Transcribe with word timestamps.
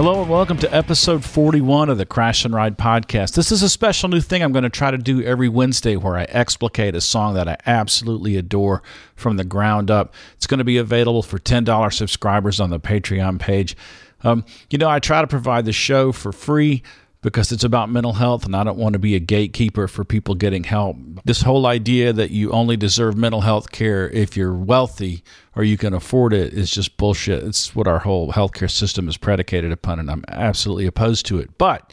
Hello 0.00 0.22
and 0.22 0.30
welcome 0.30 0.56
to 0.56 0.74
episode 0.74 1.22
41 1.22 1.90
of 1.90 1.98
the 1.98 2.06
Crash 2.06 2.46
and 2.46 2.54
Ride 2.54 2.78
podcast. 2.78 3.34
This 3.34 3.52
is 3.52 3.62
a 3.62 3.68
special 3.68 4.08
new 4.08 4.22
thing 4.22 4.42
I'm 4.42 4.50
going 4.50 4.62
to 4.62 4.70
try 4.70 4.90
to 4.90 4.96
do 4.96 5.22
every 5.22 5.50
Wednesday 5.50 5.94
where 5.94 6.16
I 6.16 6.22
explicate 6.22 6.94
a 6.94 7.02
song 7.02 7.34
that 7.34 7.46
I 7.46 7.58
absolutely 7.66 8.38
adore 8.38 8.82
from 9.14 9.36
the 9.36 9.44
ground 9.44 9.90
up. 9.90 10.14
It's 10.36 10.46
going 10.46 10.56
to 10.56 10.64
be 10.64 10.78
available 10.78 11.22
for 11.22 11.38
$10 11.38 11.92
subscribers 11.92 12.60
on 12.60 12.70
the 12.70 12.80
Patreon 12.80 13.40
page. 13.40 13.76
Um, 14.24 14.46
you 14.70 14.78
know, 14.78 14.88
I 14.88 15.00
try 15.00 15.20
to 15.20 15.26
provide 15.26 15.66
the 15.66 15.72
show 15.74 16.12
for 16.12 16.32
free 16.32 16.82
because 17.22 17.52
it's 17.52 17.64
about 17.64 17.90
mental 17.90 18.14
health 18.14 18.46
and 18.46 18.56
I 18.56 18.64
don't 18.64 18.78
want 18.78 18.94
to 18.94 18.98
be 18.98 19.14
a 19.14 19.20
gatekeeper 19.20 19.86
for 19.88 20.04
people 20.04 20.34
getting 20.34 20.64
help. 20.64 20.96
This 21.24 21.42
whole 21.42 21.66
idea 21.66 22.12
that 22.12 22.30
you 22.30 22.50
only 22.50 22.76
deserve 22.76 23.16
mental 23.16 23.42
health 23.42 23.70
care 23.72 24.08
if 24.10 24.36
you're 24.36 24.54
wealthy 24.54 25.22
or 25.54 25.62
you 25.62 25.76
can 25.76 25.92
afford 25.92 26.32
it 26.32 26.54
is 26.54 26.70
just 26.70 26.96
bullshit. 26.96 27.44
It's 27.44 27.74
what 27.74 27.86
our 27.86 27.98
whole 27.98 28.32
healthcare 28.32 28.70
system 28.70 29.08
is 29.08 29.16
predicated 29.16 29.72
upon, 29.72 29.98
and 29.98 30.10
I'm 30.10 30.24
absolutely 30.28 30.86
opposed 30.86 31.26
to 31.26 31.38
it. 31.38 31.58
But 31.58 31.92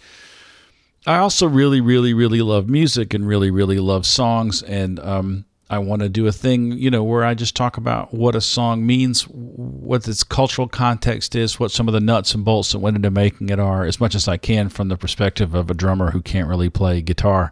I 1.06 1.18
also 1.18 1.48
really, 1.48 1.82
really, 1.82 2.14
really 2.14 2.42
love 2.42 2.70
music 2.70 3.14
and 3.14 3.28
really, 3.28 3.52
really 3.52 3.80
love 3.80 4.06
songs. 4.06 4.62
And 4.64 5.00
um, 5.00 5.46
I 5.70 5.80
want 5.80 6.02
to 6.02 6.10
do 6.10 6.28
a 6.28 6.32
thing, 6.32 6.72
you 6.72 6.90
know, 6.90 7.04
where 7.04 7.26
I 7.26 7.34
just 7.34 7.56
talk 7.56 7.76
about 7.76 8.14
what 8.14 8.36
a 8.36 8.42
song 8.42 8.86
means, 8.86 9.24
what 9.24 10.08
its 10.08 10.24
cultural 10.24 10.68
context 10.68 11.36
is, 11.36 11.60
what 11.60 11.72
some 11.72 11.90
of 11.90 11.94
the 11.94 12.00
nuts 12.00 12.34
and 12.34 12.46
bolts 12.46 12.72
that 12.72 12.80
went 12.80 12.96
into 12.96 13.12
making 13.12 13.50
it 13.50 13.60
are, 13.60 13.84
as 13.84 14.00
much 14.00 14.16
as 14.16 14.28
I 14.30 14.38
can 14.38 14.70
from 14.70 14.88
the 14.88 14.98
perspective 14.98 15.54
of 15.54 15.70
a 15.70 15.74
drummer 15.74 16.12
who 16.12 16.22
can't 16.22 16.48
really 16.48 16.70
play 16.70 17.02
guitar. 17.02 17.52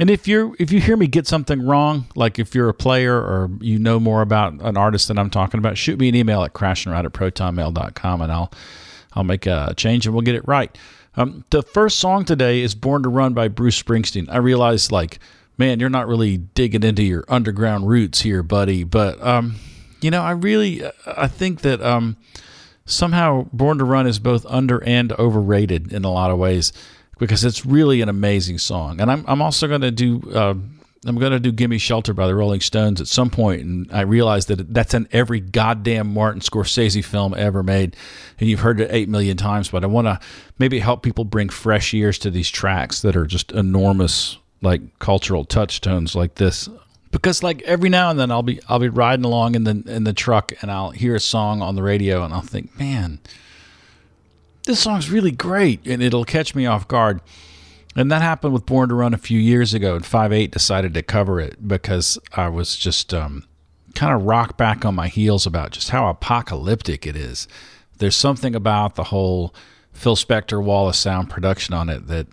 And 0.00 0.10
if 0.10 0.26
you're 0.26 0.52
if 0.58 0.72
you 0.72 0.80
hear 0.80 0.96
me 0.96 1.06
get 1.06 1.28
something 1.28 1.64
wrong, 1.64 2.06
like 2.16 2.40
if 2.40 2.54
you're 2.54 2.68
a 2.68 2.74
player 2.74 3.14
or 3.14 3.48
you 3.60 3.78
know 3.78 4.00
more 4.00 4.22
about 4.22 4.54
an 4.54 4.76
artist 4.76 5.06
than 5.06 5.18
I'm 5.18 5.30
talking 5.30 5.58
about, 5.58 5.78
shoot 5.78 6.00
me 6.00 6.08
an 6.08 6.16
email 6.16 6.42
at 6.42 6.52
crashandride 6.52 8.22
and 8.22 8.32
I'll 8.32 8.52
I'll 9.12 9.24
make 9.24 9.46
a 9.46 9.74
change 9.76 10.06
and 10.06 10.14
we'll 10.14 10.22
get 10.22 10.34
it 10.34 10.46
right. 10.48 10.76
Um, 11.16 11.44
the 11.50 11.62
first 11.62 12.00
song 12.00 12.24
today 12.24 12.60
is 12.60 12.74
Born 12.74 13.04
to 13.04 13.08
Run 13.08 13.34
by 13.34 13.46
Bruce 13.46 13.80
Springsteen. 13.80 14.26
I 14.28 14.38
realize 14.38 14.90
like 14.90 15.20
man, 15.58 15.80
you're 15.80 15.90
not 15.90 16.08
really 16.08 16.36
digging 16.36 16.82
into 16.82 17.02
your 17.02 17.24
underground 17.28 17.88
roots 17.88 18.20
here, 18.22 18.42
buddy. 18.42 18.84
But 18.84 19.20
um, 19.22 19.56
you 20.00 20.10
know, 20.10 20.22
I 20.22 20.32
really 20.32 20.82
I 21.06 21.28
think 21.28 21.62
that 21.62 21.80
um, 21.82 22.16
somehow 22.84 23.46
Born 23.52 23.78
to 23.78 23.84
Run 23.84 24.06
is 24.06 24.18
both 24.18 24.44
under 24.46 24.82
and 24.84 25.12
overrated 25.12 25.92
in 25.92 26.04
a 26.04 26.10
lot 26.10 26.30
of 26.30 26.38
ways 26.38 26.72
because 27.18 27.44
it's 27.44 27.64
really 27.64 28.00
an 28.00 28.08
amazing 28.08 28.58
song. 28.58 29.00
And 29.00 29.10
I'm 29.10 29.24
I'm 29.26 29.42
also 29.42 29.66
going 29.66 29.82
to 29.82 29.90
do. 29.90 30.22
Uh, 30.32 30.54
I'm 31.06 31.18
going 31.18 31.32
to 31.32 31.40
do 31.40 31.52
Gimme 31.52 31.76
Shelter 31.76 32.14
by 32.14 32.26
the 32.26 32.34
Rolling 32.34 32.62
Stones 32.62 32.98
at 32.98 33.08
some 33.08 33.28
point, 33.28 33.60
and 33.60 33.92
I 33.92 34.00
realize 34.00 34.46
that 34.46 34.72
that's 34.72 34.94
in 34.94 35.06
every 35.12 35.38
goddamn 35.38 36.14
Martin 36.14 36.40
Scorsese 36.40 37.04
film 37.04 37.34
ever 37.34 37.62
made, 37.62 37.94
and 38.40 38.48
you've 38.48 38.60
heard 38.60 38.80
it 38.80 38.88
eight 38.90 39.10
million 39.10 39.36
times. 39.36 39.68
But 39.68 39.84
I 39.84 39.86
want 39.86 40.06
to 40.06 40.18
maybe 40.58 40.78
help 40.78 41.02
people 41.02 41.26
bring 41.26 41.50
fresh 41.50 41.92
ears 41.92 42.18
to 42.20 42.30
these 42.30 42.48
tracks 42.48 43.02
that 43.02 43.16
are 43.16 43.26
just 43.26 43.52
enormous 43.52 44.38
like 44.64 44.98
cultural 44.98 45.44
touchstones 45.44 46.16
like 46.16 46.36
this 46.36 46.68
because 47.12 47.44
like 47.44 47.62
every 47.62 47.88
now 47.88 48.10
and 48.10 48.18
then 48.18 48.32
I'll 48.32 48.42
be 48.42 48.60
I'll 48.68 48.80
be 48.80 48.88
riding 48.88 49.24
along 49.24 49.54
in 49.54 49.62
the 49.62 49.82
in 49.86 50.02
the 50.02 50.12
truck 50.12 50.52
and 50.60 50.70
I'll 50.70 50.90
hear 50.90 51.14
a 51.14 51.20
song 51.20 51.62
on 51.62 51.76
the 51.76 51.82
radio 51.82 52.24
and 52.24 52.34
I'll 52.34 52.40
think, 52.40 52.76
man, 52.76 53.20
this 54.64 54.80
song's 54.80 55.10
really 55.10 55.30
great, 55.30 55.86
and 55.86 56.02
it'll 56.02 56.24
catch 56.24 56.54
me 56.54 56.66
off 56.66 56.88
guard. 56.88 57.20
And 57.96 58.10
that 58.10 58.22
happened 58.22 58.52
with 58.52 58.66
Born 58.66 58.88
to 58.88 58.96
Run 58.96 59.14
a 59.14 59.18
few 59.18 59.38
years 59.38 59.72
ago, 59.72 59.94
and 59.94 60.04
Five 60.04 60.32
Eight 60.32 60.50
decided 60.50 60.94
to 60.94 61.02
cover 61.02 61.38
it 61.38 61.68
because 61.68 62.18
I 62.32 62.48
was 62.48 62.76
just 62.76 63.14
um, 63.14 63.44
kind 63.94 64.12
of 64.12 64.24
rock 64.24 64.56
back 64.56 64.84
on 64.84 64.96
my 64.96 65.06
heels 65.06 65.46
about 65.46 65.70
just 65.70 65.90
how 65.90 66.08
apocalyptic 66.08 67.06
it 67.06 67.14
is. 67.14 67.46
There's 67.98 68.16
something 68.16 68.56
about 68.56 68.96
the 68.96 69.04
whole 69.04 69.54
Phil 69.92 70.16
Spector 70.16 70.62
wall 70.62 70.88
of 70.88 70.96
sound 70.96 71.30
production 71.30 71.74
on 71.74 71.88
it 71.88 72.08
that 72.08 72.26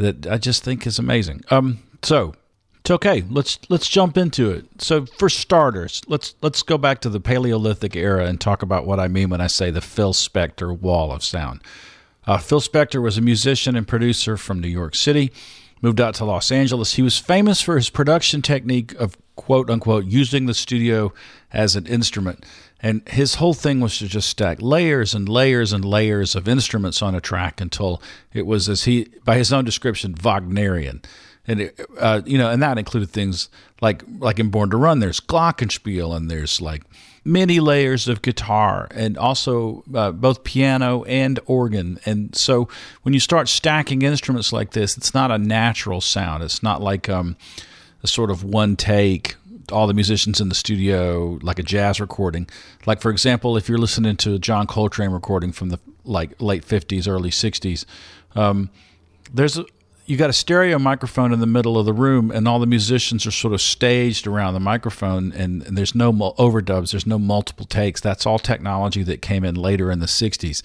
that 0.00 0.26
I 0.26 0.38
just 0.38 0.64
think 0.64 0.86
is 0.86 0.98
amazing. 0.98 1.42
Um, 1.50 1.82
so 2.02 2.34
it's 2.80 2.90
okay. 2.90 3.22
Let's 3.28 3.58
let's 3.68 3.88
jump 3.88 4.16
into 4.16 4.50
it. 4.50 4.66
So 4.78 5.06
for 5.06 5.28
starters, 5.28 6.02
let's 6.08 6.34
let's 6.42 6.62
go 6.62 6.78
back 6.78 7.00
to 7.02 7.08
the 7.08 7.20
Paleolithic 7.20 7.94
era 7.94 8.24
and 8.24 8.40
talk 8.40 8.62
about 8.62 8.86
what 8.86 8.98
I 8.98 9.08
mean 9.08 9.28
when 9.28 9.40
I 9.40 9.46
say 9.46 9.70
the 9.70 9.80
Phil 9.80 10.12
Spector 10.12 10.78
wall 10.78 11.12
of 11.12 11.22
sound. 11.22 11.60
Uh, 12.26 12.38
Phil 12.38 12.60
Spector 12.60 13.02
was 13.02 13.18
a 13.18 13.22
musician 13.22 13.76
and 13.76 13.86
producer 13.86 14.36
from 14.36 14.60
New 14.60 14.68
York 14.68 14.94
City. 14.94 15.30
Moved 15.82 16.00
out 16.00 16.14
to 16.16 16.24
Los 16.24 16.52
Angeles. 16.52 16.94
He 16.94 17.02
was 17.02 17.18
famous 17.18 17.62
for 17.62 17.76
his 17.76 17.88
production 17.88 18.42
technique 18.42 18.92
of 18.94 19.16
quote 19.36 19.70
unquote 19.70 20.04
using 20.06 20.46
the 20.46 20.54
studio 20.54 21.12
as 21.52 21.76
an 21.76 21.86
instrument. 21.86 22.44
And 22.82 23.06
his 23.08 23.36
whole 23.36 23.54
thing 23.54 23.80
was 23.80 23.98
to 23.98 24.08
just 24.08 24.28
stack 24.28 24.62
layers 24.62 25.14
and 25.14 25.28
layers 25.28 25.72
and 25.72 25.84
layers 25.84 26.34
of 26.34 26.48
instruments 26.48 27.02
on 27.02 27.14
a 27.14 27.20
track 27.20 27.60
until 27.60 28.02
it 28.32 28.46
was, 28.46 28.68
as 28.68 28.84
he, 28.84 29.08
by 29.24 29.36
his 29.36 29.52
own 29.52 29.64
description, 29.64 30.14
Wagnerian. 30.14 31.02
And 31.46 31.62
it, 31.62 31.80
uh, 31.98 32.22
you 32.24 32.38
know, 32.38 32.50
and 32.50 32.62
that 32.62 32.78
included 32.78 33.10
things 33.10 33.48
like 33.80 34.02
like 34.18 34.38
in 34.38 34.50
Born 34.50 34.70
to 34.70 34.76
Run. 34.76 35.00
There's 35.00 35.20
glockenspiel 35.20 36.14
and 36.14 36.30
there's 36.30 36.60
like 36.60 36.82
many 37.24 37.60
layers 37.60 38.08
of 38.08 38.22
guitar 38.22 38.88
and 38.92 39.16
also 39.18 39.82
uh, 39.94 40.12
both 40.12 40.44
piano 40.44 41.02
and 41.04 41.38
organ. 41.46 41.98
And 42.06 42.34
so 42.36 42.68
when 43.02 43.14
you 43.14 43.20
start 43.20 43.48
stacking 43.48 44.02
instruments 44.02 44.52
like 44.52 44.72
this, 44.72 44.96
it's 44.96 45.14
not 45.14 45.30
a 45.30 45.38
natural 45.38 46.00
sound. 46.00 46.42
It's 46.42 46.62
not 46.62 46.82
like 46.82 47.08
um, 47.08 47.36
a 48.02 48.06
sort 48.06 48.30
of 48.30 48.44
one 48.44 48.76
take 48.76 49.36
all 49.70 49.86
the 49.86 49.94
musicians 49.94 50.40
in 50.40 50.48
the 50.48 50.54
studio 50.54 51.38
like 51.42 51.58
a 51.58 51.62
jazz 51.62 52.00
recording. 52.00 52.48
Like 52.86 53.00
for 53.00 53.10
example, 53.10 53.56
if 53.56 53.68
you're 53.68 53.78
listening 53.78 54.16
to 54.18 54.34
a 54.34 54.38
John 54.38 54.66
Coltrane 54.66 55.10
recording 55.10 55.52
from 55.52 55.70
the 55.70 55.78
like 56.04 56.40
late 56.40 56.66
50s, 56.66 57.08
early 57.08 57.30
60s, 57.30 57.84
um, 58.34 58.70
there's 59.32 59.58
a, 59.58 59.64
you 60.06 60.16
got 60.16 60.28
a 60.28 60.32
stereo 60.32 60.78
microphone 60.78 61.32
in 61.32 61.38
the 61.38 61.46
middle 61.46 61.78
of 61.78 61.86
the 61.86 61.92
room, 61.92 62.32
and 62.32 62.48
all 62.48 62.58
the 62.58 62.66
musicians 62.66 63.26
are 63.26 63.30
sort 63.30 63.54
of 63.54 63.60
staged 63.60 64.26
around 64.26 64.54
the 64.54 64.60
microphone, 64.60 65.32
and, 65.32 65.62
and 65.62 65.78
there's 65.78 65.94
no 65.94 66.12
overdubs, 66.12 66.90
there's 66.90 67.06
no 67.06 67.18
multiple 67.18 67.64
takes. 67.64 68.00
That's 68.00 68.26
all 68.26 68.40
technology 68.40 69.04
that 69.04 69.22
came 69.22 69.44
in 69.44 69.54
later 69.54 69.90
in 69.90 70.00
the 70.00 70.06
60s, 70.06 70.62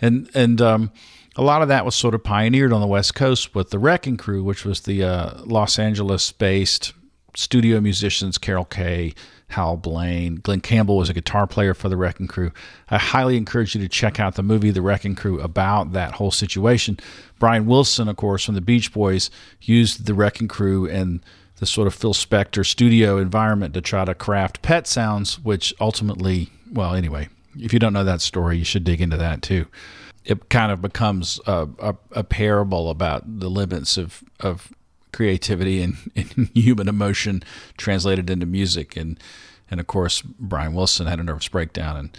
and 0.00 0.30
and 0.32 0.60
um, 0.60 0.92
a 1.34 1.42
lot 1.42 1.62
of 1.62 1.68
that 1.68 1.84
was 1.84 1.94
sort 1.94 2.14
of 2.14 2.22
pioneered 2.22 2.72
on 2.72 2.80
the 2.80 2.86
West 2.86 3.14
Coast 3.14 3.54
with 3.54 3.70
the 3.70 3.78
Wrecking 3.78 4.16
Crew, 4.16 4.44
which 4.44 4.64
was 4.64 4.82
the 4.82 5.02
uh, 5.02 5.42
Los 5.44 5.78
Angeles-based 5.78 6.92
studio 7.38 7.80
musicians 7.80 8.36
Carol 8.36 8.64
Kaye, 8.64 9.14
Hal 9.48 9.76
Blaine. 9.76 10.36
Glen 10.36 10.60
Campbell 10.60 10.96
was 10.96 11.08
a 11.08 11.14
guitar 11.14 11.46
player 11.46 11.72
for 11.72 11.88
the 11.88 11.96
Wrecking 11.96 12.26
Crew. 12.26 12.52
I 12.90 12.98
highly 12.98 13.36
encourage 13.36 13.74
you 13.74 13.80
to 13.80 13.88
check 13.88 14.18
out 14.18 14.34
the 14.34 14.42
movie 14.42 14.70
The 14.70 14.82
Wrecking 14.82 15.14
Crew 15.14 15.40
about 15.40 15.92
that 15.92 16.14
whole 16.14 16.32
situation. 16.32 16.98
Brian 17.38 17.66
Wilson, 17.66 18.08
of 18.08 18.16
course, 18.16 18.44
from 18.44 18.56
the 18.56 18.60
Beach 18.60 18.92
Boys, 18.92 19.30
used 19.62 20.06
the 20.06 20.14
Wrecking 20.14 20.48
Crew 20.48 20.86
and 20.88 21.20
the 21.56 21.66
sort 21.66 21.86
of 21.86 21.94
Phil 21.94 22.12
Spector 22.12 22.66
studio 22.66 23.18
environment 23.18 23.72
to 23.74 23.80
try 23.80 24.04
to 24.04 24.14
craft 24.14 24.60
pet 24.62 24.86
sounds, 24.86 25.38
which 25.40 25.72
ultimately, 25.80 26.50
well, 26.72 26.94
anyway, 26.94 27.28
if 27.56 27.72
you 27.72 27.78
don't 27.78 27.92
know 27.92 28.04
that 28.04 28.20
story, 28.20 28.58
you 28.58 28.64
should 28.64 28.84
dig 28.84 29.00
into 29.00 29.16
that 29.16 29.42
too. 29.42 29.66
It 30.24 30.48
kind 30.50 30.70
of 30.70 30.82
becomes 30.82 31.40
a, 31.46 31.68
a, 31.78 31.96
a 32.12 32.24
parable 32.24 32.90
about 32.90 33.40
the 33.40 33.48
limits 33.48 33.96
of, 33.96 34.22
of 34.40 34.72
creativity 35.12 35.82
and, 35.82 35.96
and, 36.16 36.50
human 36.54 36.88
emotion 36.88 37.42
translated 37.76 38.30
into 38.30 38.46
music. 38.46 38.96
And 38.96 39.18
and 39.70 39.80
of 39.80 39.86
course, 39.86 40.22
Brian 40.22 40.74
Wilson 40.74 41.06
had 41.06 41.20
a 41.20 41.22
nervous 41.22 41.48
breakdown. 41.48 41.96
And 41.96 42.18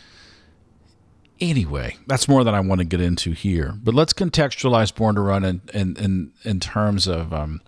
anyway, 1.42 1.98
that's 2.08 2.28
more 2.28 2.44
than 2.44 2.54
I 2.54 2.60
want 2.60 2.80
to 2.80 2.86
get 2.86 3.02
into 3.02 3.32
here. 3.32 3.74
But 3.82 3.96
let's 3.96 4.14
contextualize 4.14 4.94
Born 4.94 5.16
to 5.16 5.22
Run 5.22 5.44
in 5.44 5.62
in 5.74 5.98
in, 5.98 6.32
in 6.44 6.60
terms 6.60 7.08
of 7.08 7.34
um, 7.34 7.62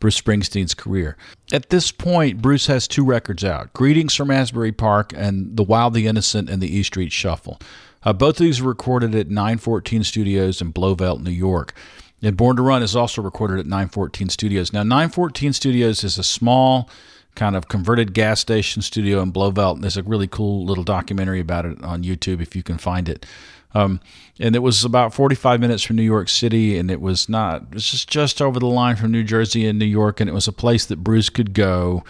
Bruce 0.00 0.20
Springsteen's 0.20 0.74
career. 0.74 1.16
At 1.52 1.70
this 1.70 1.92
point, 1.92 2.40
Bruce 2.42 2.66
has 2.66 2.88
two 2.88 3.04
records 3.04 3.44
out: 3.44 3.72
"Greetings 3.72 4.14
from 4.14 4.30
Asbury 4.30 4.72
Park" 4.72 5.12
and 5.14 5.56
"The 5.56 5.64
Wild, 5.64 5.94
the 5.94 6.06
Innocent" 6.06 6.48
and 6.48 6.62
"The 6.62 6.74
E 6.74 6.82
Street 6.82 7.12
Shuffle." 7.12 7.58
Uh, 8.02 8.12
both 8.12 8.36
of 8.36 8.44
these 8.44 8.62
were 8.62 8.68
recorded 8.68 9.16
at 9.16 9.28
914 9.28 10.04
Studios 10.04 10.60
in 10.60 10.72
Blauvelt, 10.72 11.20
New 11.22 11.30
York. 11.30 11.74
And 12.22 12.36
Born 12.36 12.56
to 12.56 12.62
Run 12.62 12.82
is 12.82 12.96
also 12.96 13.22
recorded 13.22 13.58
at 13.58 13.66
914 13.66 14.28
Studios. 14.30 14.72
Now, 14.72 14.82
914 14.82 15.52
Studios 15.52 16.02
is 16.02 16.18
a 16.18 16.24
small 16.24 16.88
kind 17.34 17.54
of 17.54 17.68
converted 17.68 18.14
gas 18.14 18.40
station 18.40 18.82
studio 18.82 19.20
in 19.20 19.30
Blauvelt. 19.32 19.82
There's 19.82 19.98
a 19.98 20.02
really 20.02 20.26
cool 20.26 20.64
little 20.64 20.84
documentary 20.84 21.40
about 21.40 21.66
it 21.66 21.82
on 21.84 22.02
YouTube 22.02 22.40
if 22.40 22.56
you 22.56 22.62
can 22.62 22.78
find 22.78 23.08
it. 23.08 23.26
Um, 23.74 24.00
and 24.40 24.56
it 24.56 24.60
was 24.60 24.84
about 24.84 25.12
45 25.12 25.60
minutes 25.60 25.82
from 25.82 25.96
New 25.96 26.02
York 26.02 26.30
City, 26.30 26.78
and 26.78 26.90
it 26.90 27.00
was 27.00 27.28
not, 27.28 27.62
it 27.62 27.74
was 27.74 27.90
just, 27.90 28.08
just 28.08 28.40
over 28.40 28.58
the 28.58 28.66
line 28.66 28.96
from 28.96 29.12
New 29.12 29.22
Jersey 29.22 29.66
and 29.66 29.78
New 29.78 29.84
York, 29.84 30.18
and 30.18 30.30
it 30.30 30.32
was 30.32 30.48
a 30.48 30.52
place 30.52 30.86
that 30.86 31.04
Bruce 31.04 31.28
could 31.28 31.52
go 31.52 32.02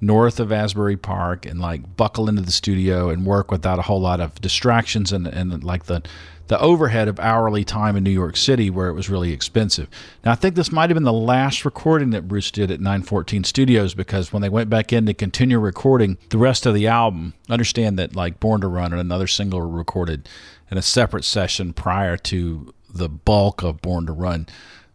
north 0.00 0.40
of 0.40 0.50
Asbury 0.50 0.96
Park 0.96 1.46
and 1.46 1.60
like 1.60 1.96
buckle 1.96 2.28
into 2.28 2.42
the 2.42 2.50
studio 2.50 3.08
and 3.08 3.24
work 3.24 3.52
without 3.52 3.78
a 3.78 3.82
whole 3.82 4.00
lot 4.00 4.20
of 4.20 4.40
distractions 4.40 5.12
and, 5.12 5.28
and 5.28 5.62
like 5.62 5.84
the 5.84 6.02
the 6.48 6.60
overhead 6.60 7.08
of 7.08 7.18
hourly 7.20 7.64
time 7.64 7.96
in 7.96 8.04
New 8.04 8.10
York 8.10 8.36
City 8.36 8.70
where 8.70 8.88
it 8.88 8.94
was 8.94 9.08
really 9.08 9.32
expensive. 9.32 9.88
Now 10.24 10.32
I 10.32 10.34
think 10.34 10.54
this 10.54 10.72
might 10.72 10.90
have 10.90 10.94
been 10.94 11.04
the 11.04 11.12
last 11.12 11.64
recording 11.64 12.10
that 12.10 12.28
Bruce 12.28 12.50
did 12.50 12.70
at 12.70 12.80
914 12.80 13.44
Studios 13.44 13.94
because 13.94 14.32
when 14.32 14.42
they 14.42 14.48
went 14.48 14.70
back 14.70 14.92
in 14.92 15.06
to 15.06 15.14
continue 15.14 15.58
recording 15.58 16.18
the 16.30 16.38
rest 16.38 16.66
of 16.66 16.74
the 16.74 16.86
album, 16.86 17.34
understand 17.48 17.98
that 17.98 18.16
like 18.16 18.40
Born 18.40 18.60
to 18.60 18.68
Run 18.68 18.92
and 18.92 19.00
another 19.00 19.26
single 19.26 19.60
were 19.60 19.68
recorded 19.68 20.28
in 20.70 20.78
a 20.78 20.82
separate 20.82 21.24
session 21.24 21.72
prior 21.72 22.16
to 22.16 22.74
the 22.92 23.08
bulk 23.08 23.62
of 23.62 23.82
Born 23.82 24.06
to 24.06 24.12
Run. 24.12 24.46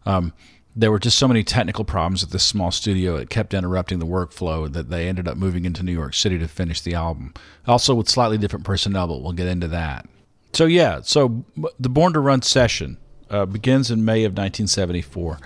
Um, 0.06 0.32
there 0.78 0.92
were 0.92 1.00
just 1.00 1.18
so 1.18 1.26
many 1.26 1.42
technical 1.42 1.84
problems 1.84 2.22
at 2.22 2.30
this 2.30 2.44
small 2.44 2.70
studio. 2.70 3.16
It 3.16 3.30
kept 3.30 3.52
interrupting 3.52 3.98
the 3.98 4.06
workflow 4.06 4.72
that 4.72 4.90
they 4.90 5.08
ended 5.08 5.26
up 5.26 5.36
moving 5.36 5.64
into 5.64 5.82
New 5.82 5.92
York 5.92 6.14
City 6.14 6.38
to 6.38 6.46
finish 6.46 6.80
the 6.80 6.94
album. 6.94 7.34
Also 7.66 7.94
with 7.96 8.08
slightly 8.08 8.38
different 8.38 8.64
personnel, 8.64 9.08
but 9.08 9.20
we'll 9.20 9.32
get 9.32 9.48
into 9.48 9.66
that. 9.68 10.06
So 10.52 10.66
yeah, 10.66 11.00
so 11.02 11.44
the 11.78 11.88
Born 11.88 12.12
to 12.14 12.20
Run 12.20 12.42
session 12.42 12.98
uh, 13.30 13.46
begins 13.46 13.90
in 13.90 14.04
May 14.04 14.24
of 14.24 14.32
1974, 14.32 15.38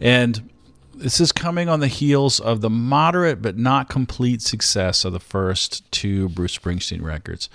and 0.00 0.50
this 0.94 1.20
is 1.20 1.32
coming 1.32 1.68
on 1.68 1.80
the 1.80 1.88
heels 1.88 2.38
of 2.38 2.60
the 2.60 2.70
moderate 2.70 3.42
but 3.42 3.58
not 3.58 3.88
complete 3.88 4.40
success 4.40 5.04
of 5.04 5.12
the 5.12 5.20
first 5.20 5.90
two 5.90 6.28
Bruce 6.30 6.56
Springsteen 6.56 7.02
records. 7.02 7.48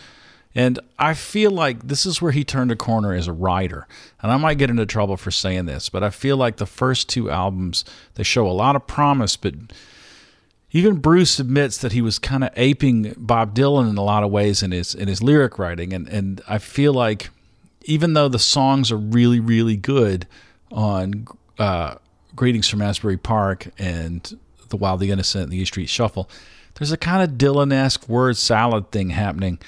And 0.56 0.80
I 0.98 1.14
feel 1.14 1.52
like 1.52 1.88
this 1.88 2.06
is 2.06 2.22
where 2.22 2.32
he 2.32 2.44
turned 2.44 2.72
a 2.72 2.76
corner 2.76 3.14
as 3.14 3.28
a 3.28 3.34
writer. 3.34 3.88
And 4.22 4.32
I 4.32 4.38
might 4.38 4.58
get 4.58 4.70
into 4.70 4.86
trouble 4.86 5.16
for 5.16 5.32
saying 5.32 5.66
this, 5.68 5.90
but 5.90 6.04
I 6.04 6.10
feel 6.10 6.38
like 6.38 6.58
the 6.58 6.66
first 6.66 7.08
two 7.08 7.30
albums 7.30 7.86
they 8.16 8.24
show 8.24 8.48
a 8.48 8.52
lot 8.52 8.76
of 8.76 8.88
promise, 8.88 9.38
but 9.38 9.54
even 10.72 10.98
Bruce 10.98 11.40
admits 11.40 11.78
that 11.80 11.92
he 11.92 12.02
was 12.02 12.20
kind 12.20 12.44
of 12.44 12.52
aping 12.56 13.14
Bob 13.18 13.56
Dylan 13.56 13.90
in 13.90 13.98
a 13.98 14.04
lot 14.04 14.24
of 14.24 14.32
ways 14.32 14.62
in 14.64 14.72
his 14.72 14.94
in 14.94 15.08
his 15.08 15.22
lyric 15.22 15.58
writing. 15.60 15.94
And 15.94 16.08
and 16.08 16.42
I 16.48 16.58
feel 16.58 16.94
like 16.94 17.30
even 17.84 18.14
though 18.14 18.28
the 18.28 18.40
songs 18.40 18.92
are 18.92 18.98
really 18.98 19.40
really 19.40 19.78
good 19.78 20.28
on 20.72 21.28
uh, 21.58 21.96
Greetings 22.36 22.70
from 22.70 22.82
Asbury 22.82 23.18
Park 23.18 23.70
and 23.78 24.38
The 24.70 24.78
Wild, 24.78 25.00
the 25.00 25.12
Innocent, 25.12 25.46
and 25.46 25.52
the 25.52 25.58
E 25.58 25.66
Street 25.66 25.90
Shuffle, 25.90 26.30
there's 26.76 26.92
a 26.92 26.98
kind 26.98 27.24
of 27.24 27.38
Dylan 27.38 27.74
esque 27.74 28.08
word 28.08 28.38
salad 28.38 28.92
thing 28.92 29.10
happening 29.10 29.60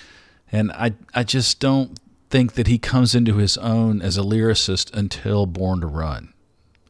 and 0.51 0.71
I 0.71 0.93
I 1.13 1.23
just 1.23 1.59
don't 1.59 1.99
think 2.29 2.53
that 2.53 2.67
he 2.67 2.77
comes 2.77 3.15
into 3.15 3.37
his 3.37 3.57
own 3.57 4.01
as 4.01 4.17
a 4.17 4.21
lyricist 4.21 4.93
until 4.93 5.45
Born 5.45 5.81
to 5.81 5.87
Run. 5.87 6.33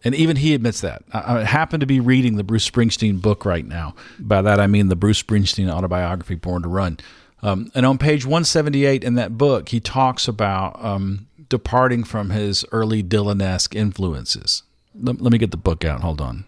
And 0.03 0.15
even 0.15 0.37
he 0.37 0.53
admits 0.53 0.81
that. 0.81 1.03
I, 1.13 1.43
happen 1.43 1.79
to 1.79 1.85
be 1.85 1.99
reading 1.99 2.35
the 2.35 2.43
Bruce 2.43 2.69
Springsteen 2.69 3.21
book 3.21 3.45
right 3.45 3.65
now. 3.65 3.95
By 4.19 4.41
that 4.41 4.59
I 4.59 4.67
mean 4.67 4.87
the 4.87 4.95
Bruce 4.95 5.21
Springsteen 5.21 5.71
autobiography, 5.71 6.35
Born 6.35 6.63
to 6.63 6.67
Run. 6.67 6.97
Um, 7.43 7.71
and 7.73 7.85
on 7.85 7.97
page 7.97 8.25
178 8.25 9.03
in 9.03 9.15
that 9.15 9.37
book, 9.37 9.69
he 9.69 9.79
talks 9.79 10.27
about 10.27 10.83
um, 10.83 11.27
departing 11.49 12.03
from 12.03 12.29
his 12.29 12.65
early 12.71 13.03
Dylan 13.03 13.41
esque 13.41 13.75
influences. 13.75 14.63
Let 14.95 15.19
me 15.19 15.37
get 15.37 15.51
the 15.51 15.57
book 15.57 15.85
out. 15.85 16.01
Hold 16.01 16.21
on. 16.21 16.45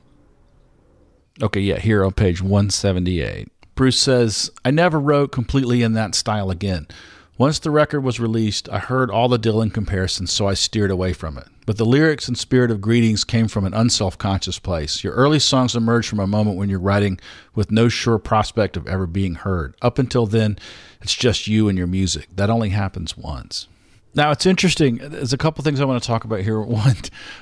Okay, 1.42 1.62
yeah, 1.62 1.80
here 1.80 2.04
on 2.06 2.12
page 2.12 2.42
178. 2.42 3.50
Bruce 3.76 4.00
says, 4.00 4.52
I 4.64 4.72
never 4.72 5.00
wrote 5.00 5.32
completely 5.32 5.82
in 5.82 5.94
that 5.94 6.14
style 6.14 6.52
again. 6.52 6.88
Once 7.36 7.58
the 7.58 7.72
record 7.72 8.02
was 8.02 8.20
released, 8.20 8.70
I 8.70 8.78
heard 8.78 9.10
all 9.10 9.28
the 9.28 9.40
Dylan 9.40 9.74
comparisons, 9.74 10.32
so 10.32 10.48
I 10.48 10.54
steered 10.54 10.92
away 10.92 11.14
from 11.14 11.36
it. 11.40 11.48
But 11.66 11.78
the 11.78 11.86
lyrics 11.86 12.28
and 12.28 12.38
spirit 12.38 12.70
of 12.70 12.80
Greetings 12.80 13.24
came 13.24 13.48
from 13.48 13.66
an 13.66 13.74
unself 13.74 14.20
conscious 14.20 14.60
place. 14.60 15.04
Your 15.04 15.14
early 15.14 15.40
songs 15.40 15.76
emerge 15.76 16.08
from 16.08 16.20
a 16.20 16.28
moment 16.28 16.58
when 16.58 16.70
you're 16.70 16.78
writing 16.78 17.20
with 17.56 17.72
no 17.72 17.90
sure 17.90 18.20
prospect 18.20 18.78
of 18.78 18.88
ever 18.88 19.08
being 19.08 19.34
heard. 19.34 19.76
Up 19.82 19.98
until 19.98 20.28
then, 20.28 20.60
it's 21.02 21.16
just 21.16 21.48
you 21.48 21.68
and 21.68 21.76
your 21.76 21.88
music. 21.88 22.28
That 22.36 22.52
only 22.52 22.70
happens 22.70 23.18
once. 23.18 23.68
Now 24.16 24.32
it's 24.32 24.46
interesting. 24.46 24.98
There's 24.98 25.34
a 25.34 25.38
couple 25.38 25.64
things 25.64 25.82
I 25.82 25.86
want 25.86 26.02
to 26.02 26.08
talk 26.08 26.24
about 26.24 26.42
here. 26.42 26.60
One, 26.62 26.96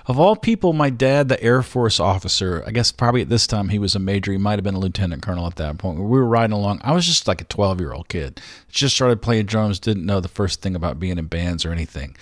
of 0.06 0.19
all 0.19 0.35
people, 0.35 0.73
my 0.73 0.89
dad, 0.89 1.27
the 1.27 1.41
Air 1.44 1.62
Force 1.62 2.00
officer, 2.00 2.63
I 2.65 2.71
guess 2.71 2.91
probably 2.91 3.21
at 3.21 3.29
this 3.29 3.45
time 3.45 3.69
he 3.69 3.79
was 3.79 3.95
a 3.95 4.00
major. 4.00 4.31
He 4.31 4.38
might 4.38 4.57
have 4.57 4.63
been 4.63 4.75
a 4.75 4.79
lieutenant 4.79 5.21
colonel 5.21 5.47
at 5.47 5.57
that 5.57 5.77
point. 5.77 6.00
We 6.00 6.06
were 6.06 6.25
riding 6.25 6.53
along. 6.53 6.81
I 6.83 6.94
was 6.94 7.06
just 7.06 7.27
like 7.27 7.41
a 7.41 7.45
12 7.45 7.79
year 7.79 7.94
old 7.94 8.07
kid. 8.07 8.39
Just 8.69 8.95
started 8.95 9.21
playing 9.21 9.47
drums. 9.47 9.79
Didn't 9.79 10.06
know 10.06 10.19
the 10.21 10.27
first 10.27 10.62
thing 10.62 10.75
about 10.75 11.00
being 11.00 11.18
in 11.18 11.25
bands 11.25 11.65
or 11.65 11.71
anything. 11.71 12.15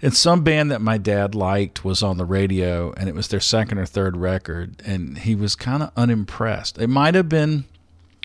And 0.00 0.14
some 0.14 0.44
band 0.44 0.70
that 0.70 0.80
my 0.80 0.96
dad 0.96 1.34
liked 1.34 1.84
was 1.84 2.04
on 2.04 2.18
the 2.18 2.24
radio, 2.24 2.92
and 2.92 3.08
it 3.08 3.16
was 3.16 3.28
their 3.28 3.40
second 3.40 3.78
or 3.78 3.86
third 3.86 4.16
record, 4.16 4.80
and 4.86 5.18
he 5.18 5.34
was 5.34 5.56
kind 5.56 5.82
of 5.82 5.90
unimpressed. 5.96 6.78
It 6.78 6.86
might 6.86 7.16
have 7.16 7.28
been 7.28 7.64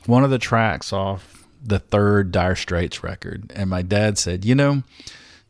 one 0.05 0.23
of 0.23 0.29
the 0.29 0.37
tracks 0.37 0.93
off 0.93 1.47
the 1.65 1.79
third 1.79 2.31
Dire 2.31 2.55
Straits 2.55 3.03
record, 3.03 3.51
and 3.55 3.71
my 3.71 3.81
dad 3.81 4.17
said, 4.17 4.45
"You 4.45 4.55
know." 4.55 4.83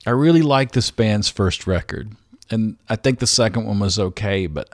I 0.05 0.11
really 0.11 0.41
like 0.41 0.71
this 0.71 0.91
band's 0.91 1.29
first 1.29 1.65
record, 1.65 2.11
and 2.49 2.77
I 2.89 2.95
think 2.95 3.19
the 3.19 3.27
second 3.27 3.65
one 3.65 3.79
was 3.79 3.97
okay, 3.97 4.47
but 4.47 4.69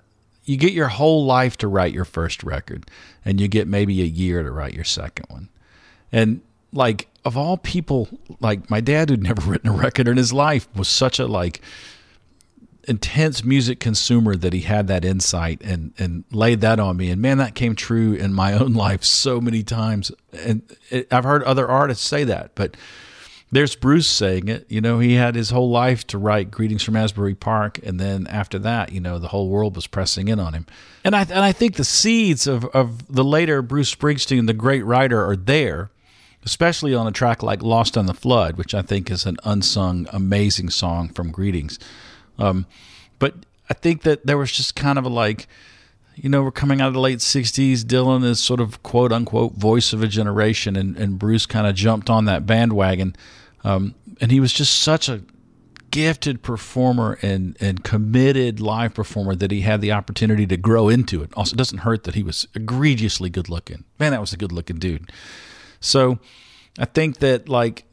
you 0.45 0.57
get 0.57 0.73
your 0.73 0.87
whole 0.87 1.25
life 1.25 1.57
to 1.57 1.67
write 1.67 1.93
your 1.93 2.05
first 2.05 2.43
record, 2.43 2.89
and 3.23 3.39
you 3.39 3.47
get 3.47 3.67
maybe 3.67 4.01
a 4.01 4.05
year 4.05 4.41
to 4.43 4.51
write 4.51 4.73
your 4.73 4.83
second 4.83 5.25
one. 5.29 5.49
And 6.11 6.41
like 6.73 7.07
of 7.25 7.37
all 7.37 7.57
people, 7.57 8.07
like 8.39 8.69
my 8.69 8.81
dad 8.81 9.09
who'd 9.09 9.23
never 9.23 9.41
written 9.49 9.69
a 9.69 9.73
record 9.73 10.07
in 10.07 10.17
his 10.17 10.33
life 10.33 10.67
was 10.75 10.87
such 10.87 11.19
a 11.19 11.27
like 11.27 11.61
intense 12.87 13.43
music 13.43 13.79
consumer 13.79 14.35
that 14.35 14.51
he 14.53 14.61
had 14.61 14.87
that 14.87 15.05
insight 15.05 15.61
and 15.61 15.93
and 15.99 16.23
laid 16.31 16.61
that 16.61 16.79
on 16.79 16.97
me 16.97 17.11
and 17.11 17.21
man 17.21 17.37
that 17.37 17.53
came 17.53 17.75
true 17.75 18.13
in 18.13 18.33
my 18.33 18.53
own 18.59 18.73
life 18.73 19.03
so 19.03 19.39
many 19.39 19.61
times 19.61 20.11
and 20.33 20.63
it, 20.89 21.07
I've 21.13 21.25
heard 21.25 21.43
other 21.43 21.67
artists 21.67 22.07
say 22.07 22.23
that 22.23 22.55
but 22.55 22.75
there's 23.51 23.75
Bruce 23.75 24.07
saying 24.07 24.47
it. 24.47 24.65
You 24.69 24.81
know, 24.81 24.99
he 24.99 25.13
had 25.13 25.35
his 25.35 25.49
whole 25.49 25.69
life 25.69 26.05
to 26.07 26.17
write 26.17 26.51
Greetings 26.51 26.83
from 26.83 26.95
Asbury 26.95 27.35
Park, 27.35 27.79
and 27.83 27.99
then 27.99 28.27
after 28.27 28.59
that, 28.59 28.91
you 28.91 28.99
know, 28.99 29.17
the 29.17 29.29
whole 29.29 29.49
world 29.49 29.75
was 29.75 29.87
pressing 29.87 30.27
in 30.27 30.39
on 30.39 30.53
him. 30.53 30.65
And 31.03 31.15
I 31.15 31.21
and 31.21 31.39
I 31.39 31.51
think 31.51 31.75
the 31.75 31.83
seeds 31.83 32.45
of 32.45 32.65
of 32.65 33.13
the 33.13 33.23
later 33.23 33.61
Bruce 33.61 33.93
Springsteen, 33.93 34.45
the 34.45 34.53
great 34.53 34.85
writer, 34.85 35.25
are 35.25 35.35
there, 35.35 35.89
especially 36.43 36.93
on 36.93 37.07
a 37.07 37.11
track 37.11 37.41
like 37.41 37.63
"Lost 37.63 37.97
on 37.97 38.05
the 38.05 38.13
Flood," 38.13 38.57
which 38.57 38.75
I 38.75 38.81
think 38.81 39.09
is 39.09 39.25
an 39.25 39.37
unsung, 39.43 40.07
amazing 40.13 40.69
song 40.69 41.09
from 41.09 41.31
Greetings. 41.31 41.79
Um, 42.37 42.67
but 43.17 43.33
I 43.69 43.73
think 43.73 44.03
that 44.03 44.25
there 44.27 44.37
was 44.37 44.51
just 44.51 44.75
kind 44.75 44.99
of 44.99 45.05
a 45.05 45.09
like 45.09 45.47
you 46.21 46.29
know, 46.29 46.43
we're 46.43 46.51
coming 46.51 46.81
out 46.81 46.89
of 46.89 46.93
the 46.93 46.99
late 46.99 47.19
60s. 47.19 47.79
Dylan 47.83 48.25
is 48.25 48.39
sort 48.39 48.59
of 48.59 48.83
quote 48.83 49.11
unquote 49.11 49.53
voice 49.53 49.93
of 49.93 50.03
a 50.03 50.07
generation, 50.07 50.75
and, 50.75 50.97
and 50.97 51.17
Bruce 51.17 51.45
kind 51.45 51.65
of 51.65 51.75
jumped 51.75 52.09
on 52.09 52.25
that 52.25 52.45
bandwagon. 52.45 53.15
Um, 53.63 53.95
and 54.21 54.31
he 54.31 54.39
was 54.39 54.53
just 54.53 54.79
such 54.79 55.09
a 55.09 55.21
gifted 55.91 56.43
performer 56.43 57.17
and, 57.21 57.57
and 57.59 57.83
committed 57.83 58.59
live 58.59 58.93
performer 58.93 59.35
that 59.35 59.51
he 59.51 59.61
had 59.61 59.81
the 59.81 59.91
opportunity 59.91 60.45
to 60.45 60.57
grow 60.57 60.89
into 60.89 61.23
it. 61.23 61.31
Also, 61.35 61.53
it 61.53 61.57
doesn't 61.57 61.79
hurt 61.79 62.03
that 62.03 62.15
he 62.15 62.23
was 62.23 62.47
egregiously 62.53 63.29
good 63.29 63.49
looking. 63.49 63.85
Man, 63.99 64.11
that 64.11 64.21
was 64.21 64.33
a 64.33 64.37
good 64.37 64.51
looking 64.51 64.77
dude. 64.77 65.11
So 65.79 66.19
I 66.77 66.85
think 66.85 67.19
that, 67.19 67.49
like, 67.49 67.85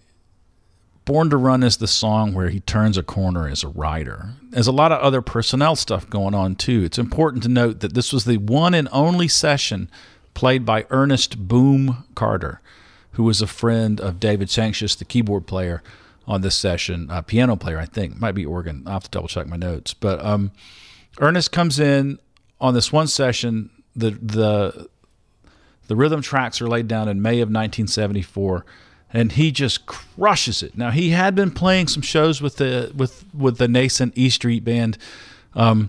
Born 1.05 1.31
to 1.31 1.37
Run 1.37 1.63
is 1.63 1.77
the 1.77 1.87
song 1.87 2.35
where 2.35 2.49
he 2.49 2.59
turns 2.59 2.99
a 2.99 3.03
corner 3.03 3.49
as 3.49 3.63
a 3.63 3.69
writer. 3.69 4.35
There's 4.51 4.67
a 4.67 4.73
lot 4.73 4.91
of 4.91 5.01
other 5.01 5.23
personnel 5.23 5.77
stuff 5.77 6.11
going 6.11 6.35
on 6.35 6.57
too. 6.57 6.83
It's 6.83 6.99
important 6.99 7.45
to 7.45 7.49
note 7.49 7.79
that 7.81 7.95
this 7.95 8.13
was 8.13 8.25
the 8.25 8.39
one 8.39 8.75
and 8.75 8.89
only 8.91 9.29
session 9.29 9.89
played 10.35 10.67
by 10.67 10.85
Ernest 10.91 11.47
Boom 11.47 12.05
Carter 12.17 12.61
who 13.17 13.25
was 13.25 13.41
a 13.41 13.47
friend 13.47 13.99
of 13.99 14.21
David 14.21 14.49
Sancious, 14.49 14.97
the 14.97 15.05
keyboard 15.05 15.47
player 15.47 15.83
on 16.27 16.43
this 16.43 16.55
session, 16.55 17.11
uh, 17.11 17.23
piano 17.23 17.57
player, 17.57 17.79
I 17.79 17.87
think, 17.87 18.21
might 18.21 18.35
be 18.35 18.45
organ. 18.45 18.83
I'll 18.85 18.95
have 18.95 19.05
to 19.05 19.11
double 19.11 19.29
check 19.29 19.47
my 19.47 19.57
notes. 19.57 19.95
But 19.95 20.23
um, 20.23 20.53
Ernest 21.19 21.51
comes 21.51 21.81
in 21.81 22.19
on 22.61 22.75
this 22.75 22.93
one 22.93 23.07
session. 23.07 23.71
The 23.95 24.11
the 24.11 24.89
the 25.87 25.97
rhythm 25.97 26.21
tracks 26.21 26.61
are 26.61 26.67
laid 26.67 26.89
down 26.89 27.09
in 27.09 27.23
May 27.23 27.37
of 27.37 27.49
1974, 27.49 28.67
and 29.15 29.33
he 29.33 29.51
just 29.51 29.87
crushes 29.87 30.63
it. 30.63 30.77
Now 30.77 30.91
he 30.91 31.11
had 31.11 31.35
been 31.35 31.53
playing 31.53 31.89
some 31.89 32.03
shows 32.03 32.43
with 32.43 32.57
the 32.57 32.93
with 32.95 33.25
with 33.33 33.57
the 33.57 33.69
nascent 33.69 34.13
E 34.19 34.29
Street 34.29 34.63
Band, 34.63 34.99
um, 35.55 35.89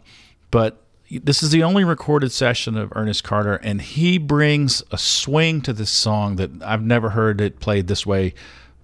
but 0.49 0.81
this 1.09 1.41
is 1.41 1.51
the 1.51 1.63
only 1.63 1.83
recorded 1.83 2.31
session 2.31 2.77
of 2.77 2.91
Ernest 2.95 3.23
Carter, 3.23 3.55
and 3.55 3.81
he 3.81 4.17
brings 4.17 4.83
a 4.91 4.97
swing 4.97 5.61
to 5.61 5.73
this 5.73 5.89
song 5.89 6.35
that 6.35 6.51
I've 6.61 6.83
never 6.83 7.09
heard 7.09 7.39
it 7.41 7.59
played 7.59 7.87
this 7.87 8.05
way 8.05 8.33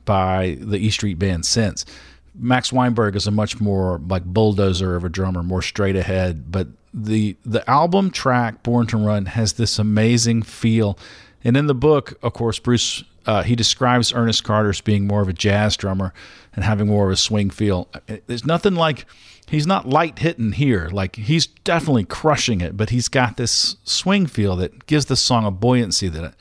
by 0.05 0.57
the 0.59 0.77
E 0.77 0.89
Street 0.89 1.19
Band 1.19 1.45
since. 1.45 1.85
Max 2.35 2.73
Weinberg 2.73 3.15
is 3.15 3.27
a 3.27 3.31
much 3.31 3.59
more 3.59 4.01
like 4.07 4.23
bulldozer 4.25 4.95
of 4.95 5.03
a 5.03 5.09
drummer, 5.09 5.43
more 5.43 5.61
straight 5.61 5.95
ahead. 5.95 6.51
But 6.51 6.67
the 6.93 7.35
the 7.45 7.67
album 7.69 8.09
track 8.09 8.63
Born 8.63 8.87
to 8.87 8.97
Run 8.97 9.25
has 9.27 9.53
this 9.53 9.77
amazing 9.77 10.43
feel, 10.43 10.97
and 11.43 11.57
in 11.57 11.67
the 11.67 11.75
book, 11.75 12.17
of 12.23 12.33
course, 12.33 12.57
Bruce 12.59 13.03
uh, 13.25 13.43
he 13.43 13.55
describes 13.55 14.13
Ernest 14.13 14.43
Carter 14.43 14.69
as 14.69 14.81
being 14.81 15.07
more 15.07 15.21
of 15.21 15.29
a 15.29 15.33
jazz 15.33 15.77
drummer 15.77 16.13
and 16.55 16.63
having 16.63 16.87
more 16.87 17.05
of 17.05 17.11
a 17.11 17.17
swing 17.17 17.49
feel. 17.49 17.87
There's 18.27 18.45
nothing 18.45 18.75
like 18.75 19.05
he's 19.53 19.67
not 19.67 19.87
light 19.87 20.17
hitting 20.17 20.53
here. 20.53 20.89
Like 20.91 21.15
he's 21.15 21.45
definitely 21.45 22.05
crushing 22.05 22.59
it, 22.59 22.75
but 22.75 22.89
he's 22.89 23.07
got 23.07 23.37
this 23.37 23.77
swing 23.83 24.25
feel 24.25 24.55
that 24.55 24.87
gives 24.87 25.05
the 25.05 25.15
song 25.15 25.45
a 25.45 25.51
buoyancy 25.51 26.09
that 26.09 26.33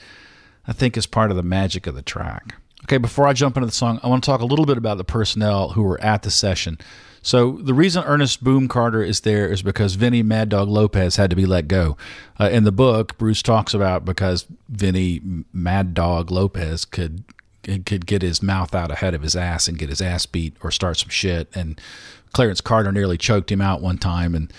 I 0.66 0.72
think 0.72 0.96
is 0.96 1.06
part 1.06 1.30
of 1.30 1.36
the 1.36 1.42
magic 1.42 1.86
of 1.86 1.94
the 1.94 2.02
track. 2.02 2.54
Okay, 2.84 2.96
before 2.96 3.28
I 3.28 3.34
jump 3.34 3.56
into 3.56 3.66
the 3.66 3.72
song, 3.72 4.00
I 4.02 4.08
want 4.08 4.24
to 4.24 4.26
talk 4.26 4.40
a 4.40 4.46
little 4.46 4.64
bit 4.64 4.78
about 4.78 4.96
the 4.96 5.04
personnel 5.04 5.70
who 5.70 5.82
were 5.82 6.00
at 6.00 6.22
the 6.22 6.30
session. 6.30 6.78
So 7.20 7.52
the 7.52 7.74
reason 7.74 8.02
Ernest 8.04 8.42
Boom 8.42 8.66
Carter 8.66 9.02
is 9.02 9.20
there 9.20 9.46
is 9.46 9.62
because 9.62 9.94
Vini 9.94 10.22
Mad 10.22 10.48
Dog 10.48 10.68
Lopez 10.68 11.16
had 11.16 11.30
to 11.30 11.36
be 11.36 11.46
let 11.46 11.68
go. 11.68 11.96
Uh, 12.40 12.48
in 12.48 12.64
the 12.64 12.72
book, 12.72 13.18
Bruce 13.18 13.42
talks 13.42 13.74
about 13.74 14.06
because 14.06 14.46
Vini 14.70 15.20
Mad 15.52 15.92
Dog 15.94 16.30
Lopez 16.30 16.84
could 16.86 17.24
could 17.62 18.06
get 18.06 18.22
his 18.22 18.42
mouth 18.42 18.74
out 18.74 18.90
ahead 18.90 19.14
of 19.14 19.22
his 19.22 19.36
ass 19.36 19.68
and 19.68 19.78
get 19.78 19.88
his 19.88 20.00
ass 20.00 20.26
beat 20.26 20.56
or 20.62 20.72
start 20.72 20.96
some 20.96 21.10
shit, 21.10 21.54
and 21.54 21.80
Clarence 22.32 22.60
Carter 22.60 22.92
nearly 22.92 23.18
choked 23.18 23.50
him 23.50 23.60
out 23.60 23.80
one 23.80 23.98
time, 23.98 24.34
and 24.34 24.52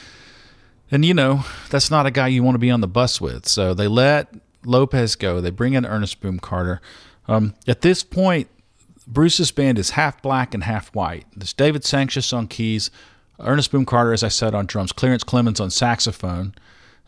and 0.91 1.03
you 1.05 1.13
know 1.13 1.43
that's 1.69 1.89
not 1.89 2.05
a 2.05 2.11
guy 2.11 2.27
you 2.27 2.43
want 2.43 2.55
to 2.55 2.59
be 2.59 2.71
on 2.71 2.81
the 2.81 2.87
bus 2.87 3.19
with. 3.19 3.47
So 3.47 3.73
they 3.73 3.87
let 3.87 4.33
Lopez 4.65 5.15
go. 5.15 5.41
They 5.41 5.49
bring 5.49 5.73
in 5.73 5.85
Ernest 5.85 6.21
Boom 6.21 6.39
Carter. 6.39 6.81
Um, 7.27 7.55
at 7.67 7.81
this 7.81 8.03
point, 8.03 8.47
Bruce's 9.07 9.51
band 9.51 9.79
is 9.79 9.91
half 9.91 10.21
black 10.21 10.53
and 10.53 10.63
half 10.63 10.93
white. 10.93 11.25
There's 11.35 11.53
David 11.53 11.83
Sancious 11.83 12.35
on 12.35 12.47
keys, 12.47 12.91
Ernest 13.39 13.71
Boom 13.71 13.85
Carter, 13.85 14.13
as 14.13 14.23
I 14.23 14.27
said, 14.27 14.53
on 14.53 14.65
drums, 14.65 14.91
Clarence 14.91 15.23
Clemons 15.23 15.59
on 15.59 15.69
saxophone, 15.69 16.53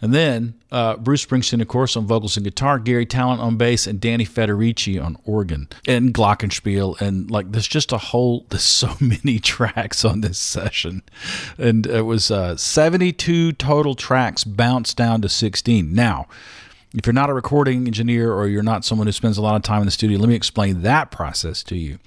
and 0.01 0.13
then 0.13 0.55
uh, 0.71 0.97
Bruce 0.97 1.25
Springsteen, 1.25 1.61
of 1.61 1.69
course, 1.69 1.95
on 1.95 2.05
vocals 2.05 2.35
and 2.35 2.43
guitar, 2.43 2.79
Garry 2.79 3.05
Tallent 3.05 3.39
on 3.39 3.55
bass, 3.55 3.87
and 3.87 3.99
Danny 3.99 4.25
Federici 4.25 5.01
on 5.01 5.17
organ 5.23 5.69
and 5.87 6.13
glockenspiel. 6.13 6.99
And 6.99 7.31
like, 7.31 7.51
there's 7.51 7.67
just 7.67 7.93
a 7.93 7.97
whole, 7.97 8.45
there's 8.49 8.63
so 8.63 8.95
many 8.99 9.39
tracks 9.39 10.03
on 10.03 10.21
this 10.21 10.37
session. 10.37 11.01
And 11.57 11.87
it 11.87 12.01
was 12.01 12.29
uh, 12.29 12.57
72 12.57 13.53
total 13.53 13.95
tracks 13.95 14.43
bounced 14.43 14.97
down 14.97 15.21
to 15.21 15.29
16. 15.29 15.93
Now, 15.93 16.27
if 16.93 17.05
you're 17.05 17.13
not 17.13 17.29
a 17.29 17.33
recording 17.33 17.87
engineer 17.87 18.33
or 18.33 18.47
you're 18.47 18.63
not 18.63 18.85
someone 18.85 19.07
who 19.07 19.13
spends 19.13 19.37
a 19.37 19.41
lot 19.41 19.55
of 19.55 19.61
time 19.61 19.81
in 19.81 19.85
the 19.85 19.91
studio, 19.91 20.19
let 20.19 20.29
me 20.29 20.35
explain 20.35 20.81
that 20.81 21.09
process 21.09 21.63
to 21.63 21.77
you. 21.77 21.99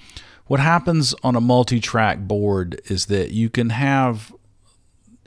What 0.46 0.60
happens 0.60 1.14
on 1.22 1.36
a 1.36 1.40
multi 1.40 1.78
track 1.78 2.20
board 2.20 2.80
is 2.86 3.06
that 3.06 3.32
you 3.32 3.50
can 3.50 3.70
have 3.70 4.32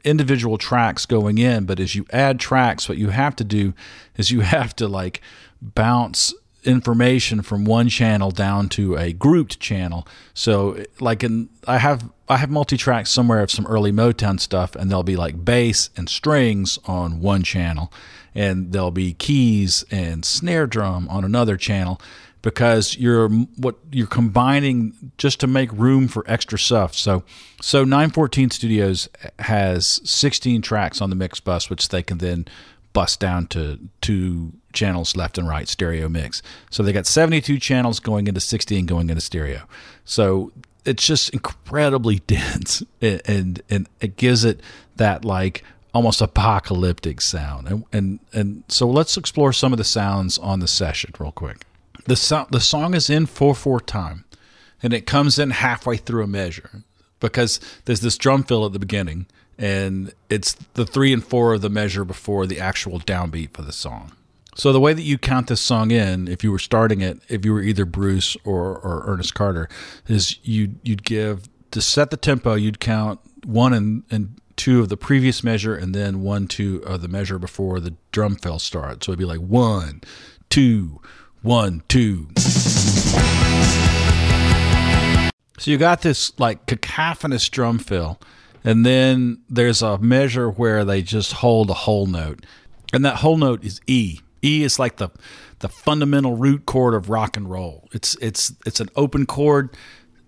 individual 0.04 0.58
tracks 0.58 1.06
going 1.06 1.38
in, 1.38 1.66
but 1.66 1.80
as 1.80 1.96
you 1.96 2.06
add 2.12 2.40
tracks, 2.40 2.90
what 2.90 2.98
you 2.98 3.10
have 3.10 3.36
to 3.38 3.44
do 3.44 3.74
is 4.18 4.32
you 4.32 4.42
have 4.42 4.76
to 4.78 4.88
like 4.88 5.22
bounce 5.62 6.34
information 6.64 7.42
from 7.42 7.66
one 7.66 7.90
channel 7.90 8.32
down 8.32 8.70
to 8.70 8.96
a 8.96 9.14
grouped 9.14 9.60
channel. 9.60 10.08
So 10.34 10.86
like 11.00 11.24
in 11.24 11.50
I 11.68 11.78
have 11.78 12.12
I 12.30 12.38
have 12.38 12.50
multi-tracks 12.50 13.10
somewhere 13.10 13.42
of 13.42 13.52
some 13.52 13.66
early 13.66 13.92
Motown 13.92 14.40
stuff 14.40 14.76
and 14.76 14.90
there'll 14.90 15.04
be 15.04 15.16
like 15.16 15.44
bass 15.44 15.90
and 15.98 16.08
strings 16.08 16.80
on 16.86 17.20
one 17.20 17.44
channel 17.44 17.92
and 18.34 18.72
there'll 18.72 18.92
be 18.92 19.14
keys 19.14 19.84
and 19.92 20.24
snare 20.24 20.68
drum 20.68 21.08
on 21.10 21.26
another 21.26 21.58
channel 21.58 22.00
because 22.42 22.98
you're 22.98 23.30
what 23.30 23.78
you're 23.92 24.08
combining 24.08 25.12
just 25.18 25.40
to 25.42 25.48
make 25.48 25.72
room 25.74 26.08
for 26.08 26.24
extra 26.28 26.58
stuff. 26.58 26.96
So 26.96 27.24
so 27.62 27.84
914 27.84 28.52
Studios 28.52 29.10
has 29.40 30.02
16 30.10 30.62
tracks 30.62 31.02
on 31.02 31.10
the 31.10 31.16
mix 31.16 31.40
bus 31.40 31.70
which 31.70 31.90
they 31.90 32.04
can 32.04 32.18
then 32.18 32.46
bust 32.94 33.20
down 33.20 33.48
to 33.48 33.80
two 34.02 34.52
channels 34.74 35.16
left 35.16 35.38
and 35.38 35.48
right 35.48 35.68
stereo 35.68 36.10
mix. 36.10 36.42
So 36.70 36.84
they 36.84 36.94
got 36.94 37.06
72 37.06 37.60
channels 37.60 38.00
going 38.00 38.28
into 38.28 38.42
16 38.42 38.86
going 38.86 39.10
into 39.10 39.22
stereo. 39.22 39.64
So 40.04 40.52
it's 40.84 41.06
just 41.06 41.30
incredibly 41.30 42.20
dense 42.28 42.84
and 43.02 43.22
and, 43.26 43.62
and 43.70 43.90
it 44.00 44.18
gives 44.18 44.44
it 44.44 44.62
that 44.96 45.24
like 45.24 45.64
almost 45.94 46.22
apocalyptic 46.22 47.22
sound. 47.22 47.68
And, 47.68 47.86
and 47.92 48.20
and 48.34 48.64
so 48.68 48.88
let's 48.88 49.16
explore 49.18 49.54
some 49.54 49.74
of 49.74 49.78
the 49.78 49.84
sounds 49.84 50.38
on 50.40 50.60
the 50.60 50.68
session 50.68 51.14
real 51.20 51.32
quick. 51.32 51.66
The 52.06 52.16
so, 52.16 52.48
the 52.52 52.60
song 52.60 52.94
is 52.94 53.10
in 53.10 53.28
4/4 53.28 53.86
time 53.86 54.26
and 54.84 54.94
it 54.94 55.06
comes 55.06 55.38
in 55.38 55.52
halfway 55.52 55.98
through 55.98 56.24
a 56.24 56.28
measure 56.28 56.84
because 57.20 57.60
there's 57.86 58.02
this 58.02 58.18
drum 58.18 58.44
fill 58.44 58.66
at 58.66 58.74
the 58.74 58.80
beginning 58.80 59.28
and 59.58 60.14
it's 60.30 60.54
the 60.74 60.86
3 60.86 61.14
and 61.14 61.24
4 61.24 61.54
of 61.54 61.62
the 61.62 61.70
measure 61.70 62.04
before 62.04 62.48
the 62.48 62.60
actual 62.60 63.00
downbeat 63.00 63.54
for 63.54 63.62
the 63.62 63.72
song. 63.72 64.14
So 64.56 64.74
the 64.74 64.80
way 64.80 64.94
that 64.94 65.04
you 65.04 65.18
count 65.18 65.48
this 65.48 65.62
song 65.62 65.92
in, 65.92 66.28
if 66.28 66.44
you 66.44 66.52
were 66.52 66.60
starting 66.60 67.02
it, 67.02 67.22
if 67.30 67.46
you 67.46 67.54
were 67.54 67.62
either 67.62 67.86
Bruce 67.86 68.36
or, 68.44 68.78
or 68.80 69.04
Ernest 69.06 69.34
Carter, 69.34 69.70
is 70.08 70.38
you 70.44 70.76
you'd 70.84 71.04
give 71.04 71.48
to 71.72 71.82
set 71.82 72.10
the 72.10 72.18
tempo, 72.18 72.56
you'd 72.56 72.80
count 72.80 73.20
one 73.46 73.74
and, 73.74 74.04
and 74.12 74.42
two 74.58 74.82
of 74.82 74.90
the 74.90 74.98
previous 74.98 75.44
measure 75.44 75.76
and 75.76 75.96
then 75.96 76.22
one, 76.22 76.48
two 76.48 76.84
of 76.86 77.02
the 77.02 77.08
measure 77.08 77.40
before 77.40 77.80
the 77.80 77.96
drum 78.12 78.36
fill 78.36 78.60
starts. 78.60 79.06
So 79.06 79.12
it'd 79.12 79.20
be 79.20 79.26
like 79.26 79.40
one, 79.40 80.02
two, 80.50 81.02
one, 81.42 81.84
two. 81.88 82.28
So 85.58 85.70
you 85.70 85.78
got 85.78 86.02
this 86.02 86.38
like 86.40 86.66
cacophonous 86.66 87.50
drum 87.50 87.80
fill, 87.80 88.20
and 88.64 88.86
then 88.86 89.42
there's 89.50 89.82
a 89.82 89.98
measure 89.98 90.50
where 90.50 90.84
they 90.86 91.02
just 91.02 91.34
hold 91.34 91.70
a 91.70 91.76
whole 91.76 92.08
note. 92.08 92.46
And 92.94 93.06
that 93.06 93.18
whole 93.18 93.38
note 93.38 93.64
is 93.64 93.80
E. 93.88 94.20
E 94.44 94.64
is 94.64 94.80
like 94.80 94.98
the 94.98 95.10
the 95.60 95.70
fundamental 95.70 96.36
root 96.36 96.66
chord 96.66 96.94
of 96.94 97.10
rock 97.10 97.38
and 97.38 97.50
roll. 97.50 97.88
It's 97.94 98.16
it's 98.22 98.54
it's 98.66 98.80
an 98.80 98.90
open 98.96 99.26
chord 99.26 99.76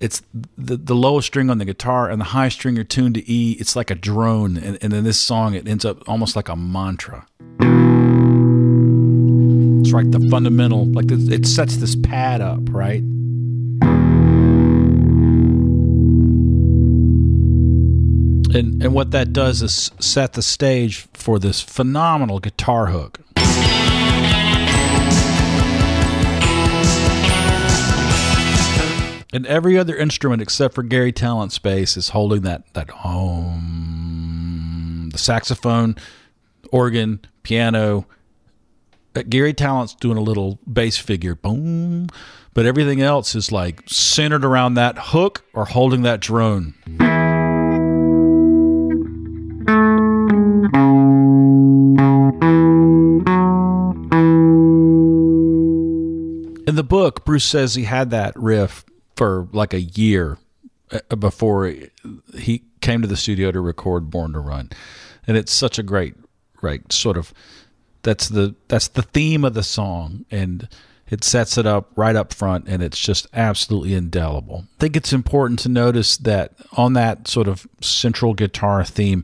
it's 0.04 0.22
the 0.58 0.76
the 0.76 0.96
lowest 0.96 1.28
string 1.28 1.50
on 1.50 1.60
the 1.60 1.66
guitar 1.66 2.10
and 2.10 2.20
the 2.20 2.26
high 2.26 2.50
string 2.50 2.78
are 2.78 2.84
tuned 2.84 3.16
to 3.16 3.32
E. 3.32 3.56
It's 3.58 3.74
like 3.74 3.90
a 3.90 3.96
drone, 3.96 4.58
and, 4.58 4.78
and 4.82 4.92
this 5.06 5.18
song, 5.18 5.54
it 5.54 5.66
ends 5.66 5.86
up 5.86 6.08
almost 6.10 6.36
like 6.36 6.50
a 6.50 6.58
mantra. 6.58 7.26
Like 9.94 10.10
the 10.10 10.28
fundamental, 10.32 10.86
like 10.86 11.12
it 11.12 11.46
sets 11.46 11.78
this 11.78 11.96
pad 11.96 12.42
up, 12.42 12.62
right? 12.70 13.04
And 18.56 18.82
and 18.84 18.94
what 18.94 19.12
that 19.12 19.34
does 19.34 19.62
is 19.62 19.92
set 20.00 20.34
the 20.34 20.42
stage 20.42 21.08
for 21.14 21.38
this 21.38 21.62
phenomenal 21.62 22.40
guitar 22.40 22.88
hook. 22.88 23.20
and 29.34 29.46
every 29.48 29.78
other 29.78 29.96
instrument 29.96 30.42
except 30.42 30.74
for 30.76 30.82
Garry 30.84 31.12
Tallent's 31.12 31.60
bass 31.60 31.98
is 31.98 32.10
holding 32.10 32.42
that 32.42 32.72
that 32.74 32.90
home. 32.90 33.50
The 35.12 35.20
saxophone, 35.20 35.96
organ, 36.72 37.20
piano. 37.44 38.08
Uh, 39.16 39.22
Garry 39.30 39.54
Tallent's 39.54 39.94
doing 39.94 40.18
a 40.18 40.22
little 40.22 40.60
bass 40.72 40.98
figure, 40.98 41.36
boom, 41.36 42.08
but 42.54 42.66
everything 42.66 43.02
else 43.02 43.36
is 43.36 43.52
like 43.52 43.82
centered 43.88 44.44
around 44.44 44.74
that 44.76 44.98
hook 44.98 45.44
or 45.54 45.66
holding 45.66 46.02
that 46.04 46.20
drone. 46.20 46.74
In 56.66 56.76
the 56.76 56.84
book, 56.84 57.24
Bruce 57.26 57.44
says 57.46 57.76
he 57.76 57.84
had 57.84 58.10
that 58.10 58.34
riff 58.36 58.84
for 59.16 59.48
like 59.52 59.74
a 59.74 59.82
year 59.82 60.40
uh, 60.92 61.16
before 61.16 61.72
he 62.36 62.64
came 62.82 63.02
to 63.02 63.08
the 63.08 63.18
studio 63.18 63.52
to 63.52 63.62
record 63.62 64.10
Born 64.10 64.34
to 64.34 64.40
Run. 64.40 64.72
And 65.28 65.38
it's 65.38 65.52
such 65.52 65.78
a 65.78 65.84
great, 65.84 66.16
right, 66.62 66.92
sort 66.92 67.18
of 67.18 67.34
that's 68.04 68.30
the 68.30 68.56
that's 68.68 68.90
the 68.90 69.02
theme 69.02 69.44
of 69.44 69.54
the 69.54 69.64
song 69.64 70.26
and 70.30 70.68
it 71.10 71.24
sets 71.24 71.58
it 71.58 71.66
up 71.66 71.92
right 71.96 72.16
up 72.16 72.34
front 72.34 72.68
and 72.68 72.82
it's 72.82 73.00
just 73.00 73.28
absolutely 73.34 73.94
indelible. 73.94 74.66
I 74.78 74.80
think 74.80 74.96
it's 74.96 75.14
important 75.14 75.60
to 75.60 75.70
notice 75.70 76.18
that 76.18 76.54
on 76.74 76.94
that 76.94 77.28
sort 77.28 77.48
of 77.48 77.68
central 77.82 78.34
guitar 78.34 78.84
theme, 78.84 79.24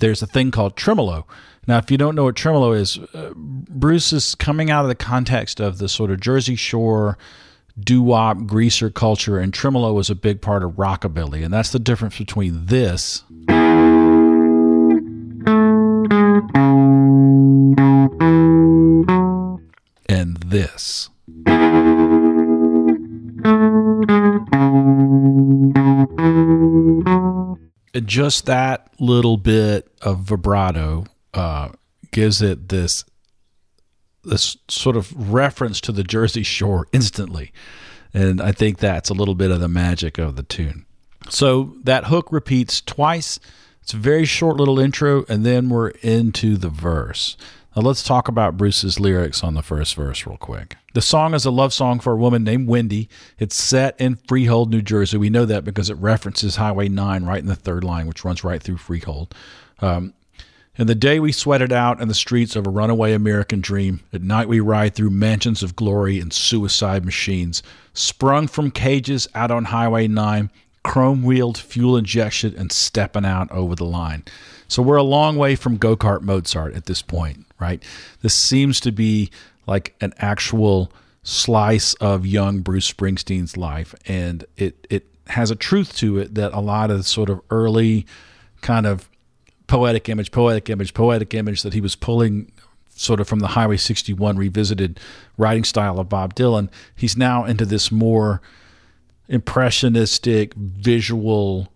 there's 0.00 0.22
a 0.22 0.26
thing 0.26 0.50
called 0.50 0.76
tremolo. 0.76 1.26
Now, 1.66 1.78
if 1.78 1.90
you 1.90 1.98
don't 1.98 2.14
know 2.14 2.24
what 2.24 2.36
tremolo 2.36 2.72
is, 2.72 2.98
uh, 3.14 3.32
Bruce 3.36 4.12
is 4.12 4.34
coming 4.34 4.70
out 4.70 4.84
of 4.84 4.88
the 4.88 4.94
context 4.94 5.60
of 5.60 5.78
the 5.78 5.88
sort 5.88 6.10
of 6.10 6.20
Jersey 6.20 6.56
Shore 6.56 7.16
doo 7.78 8.02
wop, 8.02 8.46
greaser 8.46 8.90
culture, 8.90 9.38
and 9.38 9.54
tremolo 9.54 9.92
was 9.92 10.10
a 10.10 10.14
big 10.14 10.40
part 10.42 10.62
of 10.62 10.72
rockabilly. 10.72 11.44
And 11.44 11.52
that's 11.52 11.70
the 11.70 11.78
difference 11.78 12.18
between 12.18 12.66
this. 12.66 13.22
And 20.08 20.36
this. 20.38 21.10
Just 28.06 28.46
that 28.46 28.88
little 28.98 29.36
bit 29.36 29.88
of 30.00 30.20
vibrato 30.20 31.04
uh, 31.34 31.70
gives 32.12 32.40
it 32.40 32.68
this 32.70 33.04
this 34.24 34.56
sort 34.68 34.96
of 34.96 35.32
reference 35.32 35.80
to 35.82 35.92
the 35.92 36.04
Jersey 36.04 36.42
Shore 36.42 36.86
instantly. 36.92 37.52
And 38.12 38.40
I 38.40 38.52
think 38.52 38.78
that's 38.78 39.10
a 39.10 39.14
little 39.14 39.34
bit 39.34 39.50
of 39.50 39.60
the 39.60 39.68
magic 39.68 40.18
of 40.18 40.36
the 40.36 40.42
tune. 40.42 40.86
So 41.28 41.76
that 41.84 42.06
hook 42.06 42.32
repeats 42.32 42.80
twice. 42.80 43.38
It's 43.90 43.94
a 43.96 43.98
very 43.98 44.24
short 44.24 44.56
little 44.56 44.78
intro, 44.78 45.24
and 45.28 45.44
then 45.44 45.68
we're 45.68 45.88
into 45.88 46.56
the 46.56 46.68
verse. 46.68 47.36
Now 47.74 47.82
let's 47.82 48.04
talk 48.04 48.28
about 48.28 48.56
Bruce's 48.56 49.00
lyrics 49.00 49.42
on 49.42 49.54
the 49.54 49.64
first 49.64 49.96
verse 49.96 50.24
real 50.24 50.36
quick. 50.36 50.76
The 50.94 51.02
song 51.02 51.34
is 51.34 51.44
a 51.44 51.50
love 51.50 51.72
song 51.72 51.98
for 51.98 52.12
a 52.12 52.16
woman 52.16 52.44
named 52.44 52.68
Wendy. 52.68 53.08
It's 53.40 53.56
set 53.56 54.00
in 54.00 54.14
Freehold, 54.14 54.70
New 54.70 54.80
Jersey. 54.80 55.18
We 55.18 55.28
know 55.28 55.44
that 55.44 55.64
because 55.64 55.90
it 55.90 55.96
references 55.96 56.54
Highway 56.54 56.88
9 56.88 57.24
right 57.24 57.40
in 57.40 57.48
the 57.48 57.56
third 57.56 57.82
line, 57.82 58.06
which 58.06 58.24
runs 58.24 58.44
right 58.44 58.62
through 58.62 58.76
Freehold. 58.76 59.34
Um, 59.80 60.14
in 60.78 60.86
the 60.86 60.94
day 60.94 61.18
we 61.18 61.32
sweat 61.32 61.60
it 61.60 61.72
out 61.72 62.00
in 62.00 62.06
the 62.06 62.14
streets 62.14 62.54
of 62.54 62.68
a 62.68 62.70
runaway 62.70 63.12
American 63.12 63.60
dream. 63.60 64.02
At 64.12 64.22
night 64.22 64.46
we 64.46 64.60
ride 64.60 64.94
through 64.94 65.10
mansions 65.10 65.64
of 65.64 65.74
glory 65.74 66.20
and 66.20 66.32
suicide 66.32 67.04
machines. 67.04 67.60
Sprung 67.92 68.46
from 68.46 68.70
cages 68.70 69.26
out 69.34 69.50
on 69.50 69.64
Highway 69.64 70.06
9, 70.06 70.48
chrome 70.82 71.22
wheeled, 71.22 71.58
fuel 71.58 71.96
injection, 71.96 72.54
and 72.56 72.72
stepping 72.72 73.24
out 73.24 73.50
over 73.50 73.74
the 73.74 73.84
line. 73.84 74.24
So 74.68 74.82
we're 74.82 74.96
a 74.96 75.02
long 75.02 75.36
way 75.36 75.56
from 75.56 75.76
go 75.76 75.96
kart 75.96 76.22
Mozart 76.22 76.74
at 76.74 76.86
this 76.86 77.02
point, 77.02 77.46
right? 77.58 77.82
This 78.22 78.34
seems 78.34 78.80
to 78.80 78.92
be 78.92 79.30
like 79.66 79.94
an 80.00 80.14
actual 80.18 80.92
slice 81.22 81.94
of 81.94 82.26
young 82.26 82.60
Bruce 82.60 82.90
Springsteen's 82.90 83.56
life, 83.56 83.94
and 84.06 84.44
it 84.56 84.86
it 84.88 85.06
has 85.28 85.50
a 85.50 85.56
truth 85.56 85.96
to 85.96 86.18
it 86.18 86.34
that 86.34 86.52
a 86.52 86.60
lot 86.60 86.90
of 86.90 87.06
sort 87.06 87.30
of 87.30 87.40
early 87.50 88.06
kind 88.62 88.86
of 88.86 89.08
poetic 89.66 90.08
image, 90.08 90.32
poetic 90.32 90.68
image, 90.68 90.94
poetic 90.94 91.34
image 91.34 91.62
that 91.62 91.72
he 91.72 91.80
was 91.80 91.94
pulling 91.94 92.50
sort 92.90 93.20
of 93.20 93.28
from 93.28 93.38
the 93.38 93.48
Highway 93.48 93.76
61 93.76 94.36
revisited 94.36 95.00
writing 95.38 95.64
style 95.64 95.98
of 95.98 96.08
Bob 96.08 96.34
Dylan. 96.34 96.68
He's 96.94 97.16
now 97.16 97.44
into 97.44 97.64
this 97.64 97.90
more 97.90 98.42
impressionistic 99.30 100.52
visual 100.54 101.72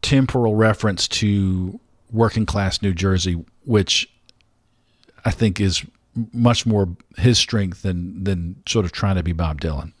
temporal 0.00 0.54
reference 0.54 1.08
to 1.08 1.78
working 2.12 2.46
class 2.46 2.80
New 2.80 2.94
Jersey, 2.94 3.44
which 3.64 4.08
I 5.24 5.32
think 5.32 5.60
is 5.60 5.84
much 6.32 6.64
more 6.64 6.88
his 7.18 7.36
strength 7.36 7.82
than 7.82 8.24
than 8.24 8.62
sort 8.66 8.86
of 8.86 8.92
trying 8.92 9.16
to 9.16 9.22
be 9.22 9.32
Bob 9.32 9.60
Dylan. 9.60 9.92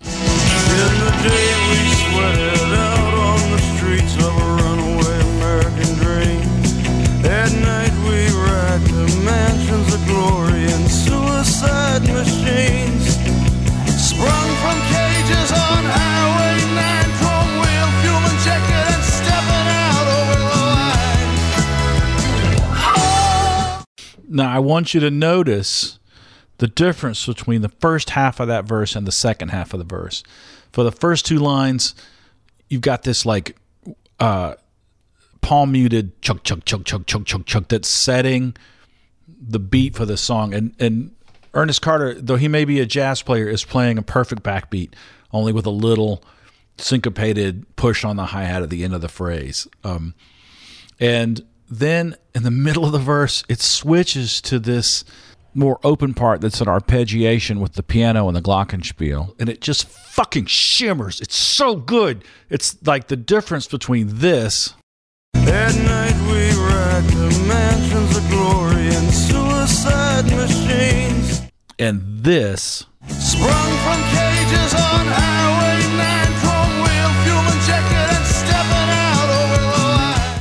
At 7.28 7.52
night 7.52 7.85
Now 24.36 24.50
I 24.50 24.58
want 24.58 24.94
you 24.94 25.00
to 25.00 25.10
notice 25.10 25.98
the 26.58 26.66
difference 26.68 27.26
between 27.26 27.62
the 27.62 27.68
first 27.68 28.10
half 28.10 28.40
of 28.40 28.48
that 28.48 28.64
verse 28.64 28.96
and 28.96 29.06
the 29.06 29.12
second 29.12 29.48
half 29.48 29.72
of 29.72 29.78
the 29.78 29.84
verse. 29.84 30.22
For 30.72 30.84
the 30.84 30.92
first 30.92 31.26
two 31.26 31.38
lines, 31.38 31.94
you've 32.68 32.82
got 32.82 33.02
this 33.02 33.26
like 33.26 33.56
uh, 34.20 34.54
palm 35.40 35.72
muted 35.72 36.20
chug 36.22 36.42
chug 36.44 36.64
chug 36.64 36.84
chug 36.84 37.06
chug 37.06 37.24
chug 37.24 37.46
chug 37.46 37.68
that's 37.68 37.88
setting 37.88 38.56
the 39.26 39.58
beat 39.58 39.94
for 39.94 40.04
the 40.04 40.16
song. 40.16 40.54
And 40.54 40.74
and 40.78 41.12
Ernest 41.54 41.80
Carter, 41.80 42.14
though 42.14 42.36
he 42.36 42.48
may 42.48 42.64
be 42.64 42.80
a 42.80 42.86
jazz 42.86 43.22
player, 43.22 43.48
is 43.48 43.64
playing 43.64 43.96
a 43.96 44.02
perfect 44.02 44.42
backbeat, 44.42 44.92
only 45.32 45.52
with 45.52 45.66
a 45.66 45.70
little 45.70 46.22
syncopated 46.78 47.64
push 47.76 48.04
on 48.04 48.16
the 48.16 48.26
hi 48.26 48.44
hat 48.44 48.62
at 48.62 48.68
the 48.68 48.84
end 48.84 48.94
of 48.94 49.00
the 49.00 49.08
phrase. 49.08 49.66
Um, 49.82 50.14
and 51.00 51.42
then 51.68 52.16
in 52.34 52.42
the 52.42 52.50
middle 52.50 52.84
of 52.84 52.92
the 52.92 52.98
verse, 52.98 53.44
it 53.48 53.60
switches 53.60 54.40
to 54.42 54.58
this 54.58 55.04
more 55.54 55.80
open 55.82 56.12
part 56.12 56.40
that's 56.40 56.60
an 56.60 56.66
arpeggiation 56.66 57.60
with 57.60 57.72
the 57.72 57.82
piano 57.82 58.28
and 58.28 58.36
the 58.36 58.42
glockenspiel. 58.42 59.34
And 59.40 59.48
it 59.48 59.60
just 59.60 59.88
fucking 59.88 60.46
shimmers. 60.46 61.20
It's 61.20 61.36
so 61.36 61.76
good. 61.76 62.24
It's 62.50 62.76
like 62.86 63.08
the 63.08 63.16
difference 63.16 63.66
between 63.66 64.18
this. 64.18 64.74
At 65.34 65.74
night 65.76 66.16
we 66.30 66.50
ride 66.60 67.08
to 67.08 67.46
mansions 67.46 68.16
of 68.16 68.28
glory 68.28 68.88
and 68.88 69.12
suicide 69.12 70.26
machines. 70.26 71.42
And 71.78 72.02
this. 72.22 72.86
Sprung 73.08 73.72
from 73.84 74.02
cages 74.12 74.74
on 74.74 75.06
highway 75.06 75.55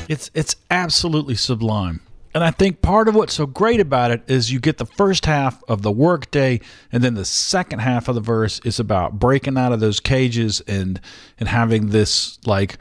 it's 0.09 0.31
it's 0.33 0.55
absolutely 0.69 1.35
sublime. 1.35 2.01
And 2.33 2.43
I 2.43 2.51
think 2.51 2.81
part 2.81 3.07
of 3.07 3.15
what's 3.15 3.33
so 3.33 3.45
great 3.45 3.79
about 3.79 4.11
it 4.11 4.21
is 4.27 4.51
you 4.51 4.59
get 4.59 4.77
the 4.77 4.85
first 4.85 5.25
half 5.25 5.63
of 5.69 5.83
the 5.83 5.91
workday, 5.91 6.59
and 6.91 7.01
then 7.01 7.13
the 7.13 7.23
second 7.23 7.79
half 7.79 8.09
of 8.09 8.15
the 8.15 8.21
verse 8.21 8.59
is 8.65 8.77
about 8.77 9.19
breaking 9.19 9.57
out 9.57 9.71
of 9.71 9.79
those 9.79 10.01
cages 10.01 10.61
and 10.67 10.99
and 11.39 11.47
having 11.47 11.91
this 11.91 12.37
like 12.45 12.77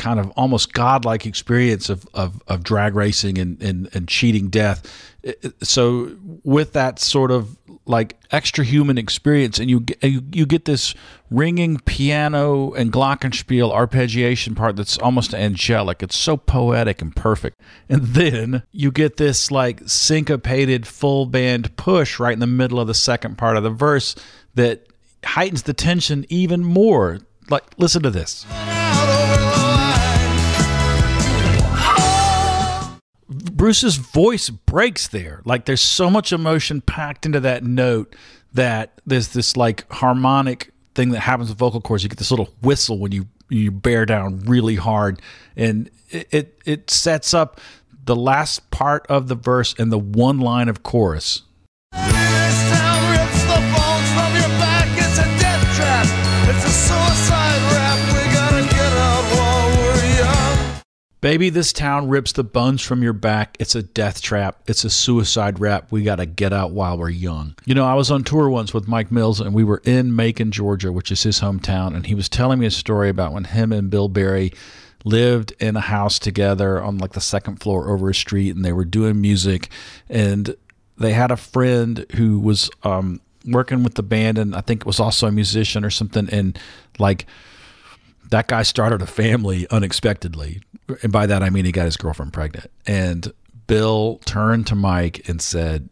kind 0.00 0.18
of 0.18 0.30
almost 0.30 0.72
godlike 0.72 1.26
experience 1.26 1.90
of, 1.90 2.08
of, 2.14 2.42
of 2.48 2.62
drag 2.62 2.94
racing 2.94 3.36
and, 3.36 3.62
and, 3.62 3.88
and 3.94 4.08
cheating 4.08 4.48
death. 4.48 4.82
So 5.62 6.16
with 6.42 6.72
that 6.72 6.98
sort 6.98 7.30
of 7.30 7.58
like 7.84 8.16
extra 8.30 8.64
human 8.64 8.96
experience, 8.96 9.58
and 9.58 9.68
you 9.68 9.84
you, 10.02 10.22
you 10.32 10.46
get 10.46 10.64
this 10.64 10.94
ringing 11.30 11.78
piano 11.80 12.72
and 12.72 12.90
glockenspiel 12.90 13.70
arpeggiation 13.70 14.56
part 14.56 14.76
that's 14.76 14.96
almost 14.98 15.34
angelic. 15.34 16.02
It's 16.02 16.16
so 16.16 16.38
poetic 16.38 17.02
and 17.02 17.14
perfect. 17.14 17.60
And 17.90 18.02
then 18.02 18.62
you 18.72 18.90
get 18.90 19.18
this 19.18 19.50
like 19.50 19.82
syncopated 19.86 20.86
full 20.86 21.26
band 21.26 21.76
push 21.76 22.18
right 22.18 22.32
in 22.32 22.40
the 22.40 22.46
middle 22.46 22.80
of 22.80 22.86
the 22.86 22.94
second 22.94 23.36
part 23.36 23.58
of 23.58 23.64
the 23.64 23.70
verse 23.70 24.14
that 24.54 24.86
heightens 25.24 25.64
the 25.64 25.74
tension 25.74 26.24
even 26.30 26.64
more. 26.64 27.18
Like 27.50 27.64
listen 27.76 28.02
to 28.04 28.10
this. 28.10 28.46
Bruce's 33.60 33.96
voice 33.96 34.48
breaks 34.48 35.06
there. 35.08 35.42
Like 35.44 35.66
there's 35.66 35.82
so 35.82 36.08
much 36.08 36.32
emotion 36.32 36.80
packed 36.80 37.26
into 37.26 37.40
that 37.40 37.62
note 37.62 38.16
that 38.54 39.02
there's 39.04 39.28
this 39.28 39.54
like 39.54 39.84
harmonic 39.92 40.72
thing 40.94 41.10
that 41.10 41.20
happens 41.20 41.50
with 41.50 41.58
vocal 41.58 41.82
cords. 41.82 42.02
You 42.02 42.08
get 42.08 42.18
this 42.18 42.30
little 42.30 42.48
whistle 42.62 42.98
when 42.98 43.12
you 43.12 43.28
you 43.50 43.70
bear 43.70 44.06
down 44.06 44.40
really 44.46 44.76
hard, 44.76 45.20
and 45.56 45.90
it 46.08 46.26
it, 46.30 46.58
it 46.64 46.90
sets 46.90 47.34
up 47.34 47.60
the 48.06 48.16
last 48.16 48.70
part 48.70 49.06
of 49.08 49.28
the 49.28 49.34
verse 49.34 49.74
and 49.78 49.92
the 49.92 49.98
one 49.98 50.38
line 50.38 50.70
of 50.70 50.82
chorus. 50.82 51.42
Baby, 61.20 61.50
this 61.50 61.74
town 61.74 62.08
rips 62.08 62.32
the 62.32 62.42
bones 62.42 62.80
from 62.80 63.02
your 63.02 63.12
back. 63.12 63.54
It's 63.60 63.74
a 63.74 63.82
death 63.82 64.22
trap. 64.22 64.62
It's 64.66 64.84
a 64.84 64.90
suicide 64.90 65.60
rap. 65.60 65.92
We 65.92 66.02
got 66.02 66.16
to 66.16 66.24
get 66.24 66.54
out 66.54 66.70
while 66.70 66.96
we're 66.96 67.10
young. 67.10 67.54
You 67.66 67.74
know, 67.74 67.84
I 67.84 67.92
was 67.92 68.10
on 68.10 68.24
tour 68.24 68.48
once 68.48 68.72
with 68.72 68.88
Mike 68.88 69.12
Mills, 69.12 69.38
and 69.38 69.52
we 69.52 69.62
were 69.62 69.82
in 69.84 70.16
Macon, 70.16 70.50
Georgia, 70.50 70.90
which 70.92 71.12
is 71.12 71.22
his 71.22 71.40
hometown. 71.40 71.94
And 71.94 72.06
he 72.06 72.14
was 72.14 72.30
telling 72.30 72.58
me 72.58 72.64
a 72.64 72.70
story 72.70 73.10
about 73.10 73.34
when 73.34 73.44
him 73.44 73.70
and 73.70 73.90
Bill 73.90 74.08
Berry 74.08 74.52
lived 75.04 75.52
in 75.60 75.76
a 75.76 75.80
house 75.80 76.18
together 76.18 76.82
on 76.82 76.96
like 76.96 77.12
the 77.12 77.20
second 77.20 77.56
floor 77.56 77.90
over 77.90 78.08
a 78.08 78.14
street, 78.14 78.56
and 78.56 78.64
they 78.64 78.72
were 78.72 78.86
doing 78.86 79.20
music. 79.20 79.68
And 80.08 80.56
they 80.96 81.12
had 81.12 81.30
a 81.30 81.36
friend 81.36 82.06
who 82.16 82.38
was 82.38 82.70
um, 82.82 83.20
working 83.44 83.82
with 83.82 83.94
the 83.94 84.02
band, 84.02 84.38
and 84.38 84.56
I 84.56 84.62
think 84.62 84.80
it 84.80 84.86
was 84.86 85.00
also 85.00 85.26
a 85.26 85.32
musician 85.32 85.84
or 85.84 85.90
something. 85.90 86.30
And 86.30 86.58
like, 86.98 87.26
that 88.30 88.48
guy 88.48 88.62
started 88.62 89.02
a 89.02 89.06
family 89.06 89.66
unexpectedly. 89.70 90.62
And 91.02 91.12
by 91.12 91.26
that, 91.26 91.42
I 91.42 91.50
mean 91.50 91.64
he 91.64 91.72
got 91.72 91.84
his 91.84 91.96
girlfriend 91.96 92.32
pregnant. 92.32 92.70
And 92.86 93.32
Bill 93.66 94.20
turned 94.24 94.66
to 94.68 94.74
Mike 94.74 95.28
and 95.28 95.40
said, 95.40 95.88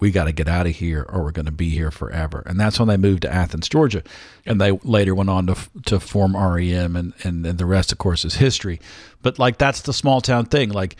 we 0.00 0.10
got 0.10 0.24
to 0.24 0.32
get 0.32 0.48
out 0.48 0.66
of 0.66 0.74
here 0.74 1.06
or 1.08 1.22
we're 1.22 1.30
going 1.30 1.46
to 1.46 1.52
be 1.52 1.70
here 1.70 1.92
forever. 1.92 2.42
And 2.44 2.58
that's 2.58 2.78
when 2.80 2.88
they 2.88 2.96
moved 2.96 3.22
to 3.22 3.32
Athens, 3.32 3.68
Georgia. 3.68 4.02
And 4.44 4.60
they 4.60 4.72
later 4.72 5.14
went 5.14 5.30
on 5.30 5.46
to, 5.46 5.56
to 5.86 6.00
form 6.00 6.36
REM 6.36 6.96
and, 6.96 7.12
and, 7.22 7.46
and 7.46 7.56
the 7.56 7.66
rest, 7.66 7.92
of 7.92 7.98
course, 7.98 8.24
is 8.24 8.34
history. 8.34 8.80
But 9.22 9.38
like, 9.38 9.58
that's 9.58 9.82
the 9.82 9.92
small 9.92 10.20
town 10.20 10.46
thing. 10.46 10.70
Like, 10.70 10.96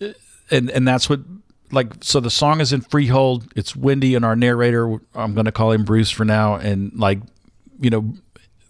eh, 0.00 0.14
and, 0.50 0.68
and 0.70 0.88
that's 0.88 1.08
what, 1.08 1.20
like, 1.70 2.02
so 2.02 2.18
the 2.18 2.30
song 2.30 2.60
is 2.60 2.72
in 2.72 2.80
freehold. 2.80 3.52
It's 3.54 3.76
Wendy 3.76 4.16
and 4.16 4.24
our 4.24 4.34
narrator, 4.34 4.98
I'm 5.14 5.34
going 5.34 5.46
to 5.46 5.52
call 5.52 5.70
him 5.70 5.84
Bruce 5.84 6.10
for 6.10 6.24
now. 6.24 6.56
And 6.56 6.92
like, 6.98 7.20
you 7.80 7.90
know, 7.90 8.14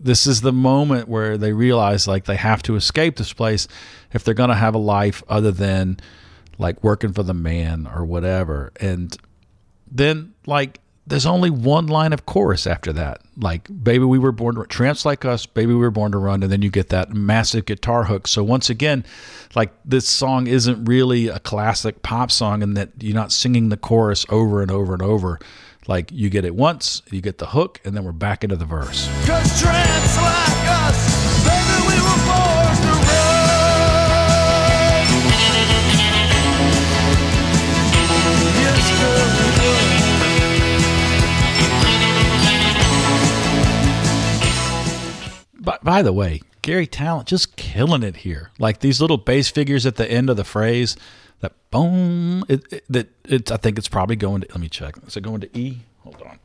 this 0.01 0.27
is 0.27 0.41
the 0.41 0.53
moment 0.53 1.09
where 1.09 1.39
they 1.39 1.53
realize 1.53 2.09
like 2.09 2.25
they 2.25 2.37
have 2.37 2.63
to 2.65 2.77
escape 2.77 3.17
this 3.17 3.33
place 3.33 3.69
if 4.13 4.25
they're 4.25 4.35
going 4.35 4.51
to 4.51 4.55
have 4.55 4.75
a 4.75 4.79
life 4.79 5.23
other 5.29 5.53
than 5.53 5.99
like 6.59 6.83
working 6.83 7.13
for 7.13 7.23
the 7.23 7.35
man 7.35 7.87
or 7.87 8.05
whatever. 8.05 8.73
And 8.81 9.17
then 9.91 10.35
like 10.47 10.81
there's 11.07 11.27
only 11.27 11.51
one 11.51 11.87
line 11.87 12.13
of 12.13 12.25
chorus 12.27 12.67
after 12.67 12.93
that. 12.95 13.21
Like 13.37 13.69
baby 13.83 14.05
we 14.05 14.19
were 14.19 14.33
born 14.33 14.55
to 14.55 14.65
tramps 14.65 15.05
like 15.05 15.25
us, 15.25 15.47
baby 15.47 15.73
we 15.73 15.81
were 15.81 15.91
born 15.91 16.13
to 16.13 16.19
run 16.19 16.43
and 16.43 16.51
then 16.51 16.63
you 16.63 16.71
get 16.71 16.89
that 16.89 17.13
massive 17.13 17.67
guitar 17.67 18.05
hook. 18.05 18.27
So 18.27 18.43
once 18.43 18.71
again, 18.71 19.05
like 19.55 19.73
this 19.85 20.09
song 20.09 20.47
isn't 20.47 20.85
really 20.87 21.29
a 21.29 21.39
classic 21.41 22.03
pop 22.03 22.31
song 22.31 22.63
in 22.63 22.75
that 22.75 22.91
you're 23.01 23.15
not 23.15 23.33
singing 23.33 23.69
the 23.69 23.77
chorus 23.77 24.25
over 24.31 24.63
and 24.63 24.71
over 24.71 24.95
and 24.95 25.03
over 25.03 25.39
Like 25.87 26.11
you 26.11 26.31
get 26.31 26.45
it 26.45 26.55
once, 26.55 27.03
you 27.11 27.21
get 27.21 27.39
the 27.39 27.47
hook, 27.47 27.81
and 27.85 27.95
then 27.95 28.05
we're 28.05 28.13
back 28.13 28.43
into 28.43 28.57
the 28.57 28.65
verse. 28.65 29.07
Cause 29.27 29.61
tramps 29.61 30.17
like 30.17 30.69
us, 30.89 31.45
baby, 31.45 31.89
we 31.89 32.03
were 32.03 32.27
born 32.27 32.54
By, 45.65 45.79
by 45.83 46.03
the 46.03 46.13
way, 46.13 46.43
Garry 46.63 46.87
Tallent 46.87 47.27
just 47.27 47.57
killing 47.57 48.03
it 48.03 48.17
here. 48.17 48.51
Like 48.59 48.81
these 48.81 49.01
little 49.01 49.17
bass 49.17 49.49
figures 49.51 49.87
at 49.87 49.97
the 49.97 50.11
end 50.11 50.31
of 50.31 50.37
the 50.37 50.45
phrase, 50.45 50.97
that 51.41 51.53
boom. 51.71 52.45
It, 52.49 52.73
it, 52.73 52.85
that 52.89 53.09
it's. 53.25 53.51
I 53.51 53.57
think 53.57 53.79
it's 53.79 53.89
probably 53.89 54.17
going 54.17 54.43
to. 54.43 54.49
Let 54.49 54.61
me 54.61 54.69
check. 54.69 54.97
Is 55.07 55.17
it 55.17 55.23
going 55.23 55.41
to 55.41 55.59
E? 55.59 55.81
Hold 56.01 56.23
on. 56.23 56.39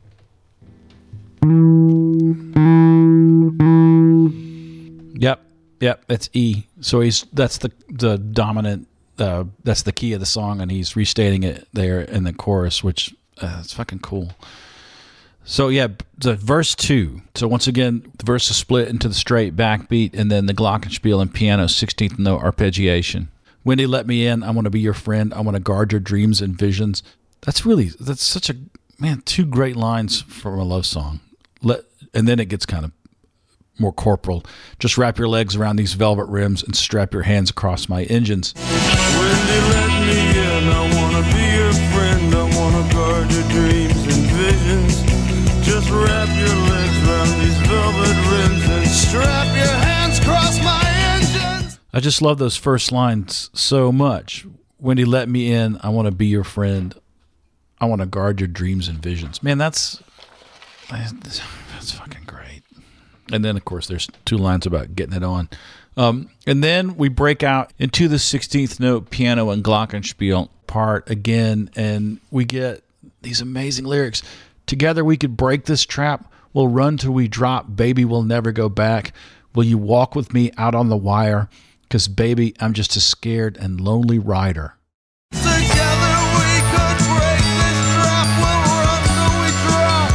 Yep, 5.18 5.40
yep. 5.80 6.04
It's 6.08 6.30
E. 6.32 6.66
So 6.80 7.00
he's 7.00 7.24
that's 7.32 7.58
the 7.58 7.72
the 7.88 8.18
dominant. 8.18 8.88
Uh, 9.18 9.44
that's 9.64 9.82
the 9.82 9.92
key 9.92 10.14
of 10.14 10.20
the 10.20 10.26
song, 10.26 10.62
and 10.62 10.70
he's 10.70 10.96
restating 10.96 11.42
it 11.42 11.68
there 11.74 12.00
in 12.00 12.24
the 12.24 12.32
chorus, 12.32 12.82
which 12.82 13.14
uh, 13.42 13.58
it's 13.60 13.74
fucking 13.74 13.98
cool. 13.98 14.32
So 15.50 15.66
yeah, 15.66 15.88
the 16.16 16.36
verse 16.36 16.76
two. 16.76 17.22
So 17.34 17.48
once 17.48 17.66
again, 17.66 18.12
the 18.16 18.24
verse 18.24 18.48
is 18.52 18.56
split 18.56 18.86
into 18.86 19.08
the 19.08 19.14
straight 19.14 19.56
backbeat 19.56 20.14
and 20.14 20.30
then 20.30 20.46
the 20.46 20.54
glockenspiel 20.54 21.20
and 21.20 21.34
piano, 21.34 21.66
sixteenth 21.66 22.20
note 22.20 22.40
arpeggiation. 22.42 23.26
Wendy, 23.64 23.84
let 23.84 24.06
me 24.06 24.28
in. 24.28 24.44
I 24.44 24.52
want 24.52 24.66
to 24.66 24.70
be 24.70 24.78
your 24.78 24.94
friend. 24.94 25.34
I 25.34 25.40
want 25.40 25.56
to 25.56 25.60
guard 25.60 25.90
your 25.90 26.00
dreams 26.00 26.40
and 26.40 26.56
visions. 26.56 27.02
That's 27.40 27.66
really 27.66 27.90
that's 27.98 28.22
such 28.22 28.48
a 28.48 28.54
man. 29.00 29.22
Two 29.22 29.44
great 29.44 29.74
lines 29.74 30.22
from 30.22 30.56
a 30.56 30.62
love 30.62 30.86
song. 30.86 31.18
Let 31.62 31.80
and 32.14 32.28
then 32.28 32.38
it 32.38 32.48
gets 32.48 32.64
kind 32.64 32.84
of 32.84 32.92
more 33.76 33.92
corporal. 33.92 34.44
Just 34.78 34.96
wrap 34.96 35.18
your 35.18 35.28
legs 35.28 35.56
around 35.56 35.76
these 35.76 35.94
velvet 35.94 36.26
rims 36.26 36.62
and 36.62 36.76
strap 36.76 37.12
your 37.12 37.24
hands 37.24 37.50
across 37.50 37.88
my 37.88 38.04
engines. 38.04 38.54
I 52.00 52.02
just 52.02 52.22
love 52.22 52.38
those 52.38 52.56
first 52.56 52.92
lines 52.92 53.50
so 53.52 53.92
much. 53.92 54.46
Wendy, 54.78 55.04
let 55.04 55.28
me 55.28 55.52
in. 55.52 55.78
I 55.82 55.90
want 55.90 56.06
to 56.06 56.12
be 56.12 56.28
your 56.28 56.44
friend. 56.44 56.94
I 57.78 57.84
want 57.84 58.00
to 58.00 58.06
guard 58.06 58.40
your 58.40 58.48
dreams 58.48 58.88
and 58.88 59.02
visions. 59.02 59.42
Man, 59.42 59.58
that's 59.58 60.02
that's 60.90 61.92
fucking 61.92 62.22
great. 62.24 62.62
And 63.30 63.44
then, 63.44 63.54
of 63.54 63.66
course, 63.66 63.86
there's 63.86 64.08
two 64.24 64.38
lines 64.38 64.64
about 64.64 64.96
getting 64.96 65.14
it 65.14 65.22
on. 65.22 65.50
Um, 65.98 66.30
and 66.46 66.64
then 66.64 66.96
we 66.96 67.10
break 67.10 67.42
out 67.42 67.74
into 67.78 68.08
the 68.08 68.16
16th 68.16 68.80
note 68.80 69.10
piano 69.10 69.50
and 69.50 69.62
glockenspiel 69.62 70.48
part 70.66 71.10
again, 71.10 71.68
and 71.76 72.18
we 72.30 72.46
get 72.46 72.82
these 73.20 73.42
amazing 73.42 73.84
lyrics. 73.84 74.22
Together 74.64 75.04
we 75.04 75.18
could 75.18 75.36
break 75.36 75.66
this 75.66 75.84
trap. 75.84 76.32
We'll 76.54 76.68
run 76.68 76.96
till 76.96 77.12
we 77.12 77.28
drop. 77.28 77.76
Baby, 77.76 78.06
we'll 78.06 78.22
never 78.22 78.52
go 78.52 78.70
back. 78.70 79.12
Will 79.54 79.64
you 79.64 79.76
walk 79.76 80.14
with 80.14 80.32
me 80.32 80.50
out 80.56 80.74
on 80.74 80.88
the 80.88 80.96
wire? 80.96 81.50
Because, 81.90 82.06
baby, 82.06 82.54
I'm 82.60 82.72
just 82.72 82.94
a 82.94 83.00
scared 83.00 83.56
and 83.56 83.80
lonely 83.80 84.20
rider. 84.20 84.74
Together 85.32 85.50
we 85.50 86.62
could 86.70 86.98
break 87.02 87.42
this 87.42 87.78
trap. 87.98 88.30
We'll 88.38 88.62
run 88.78 89.02
till 89.10 89.34
we 89.42 89.50
drop. 89.66 90.06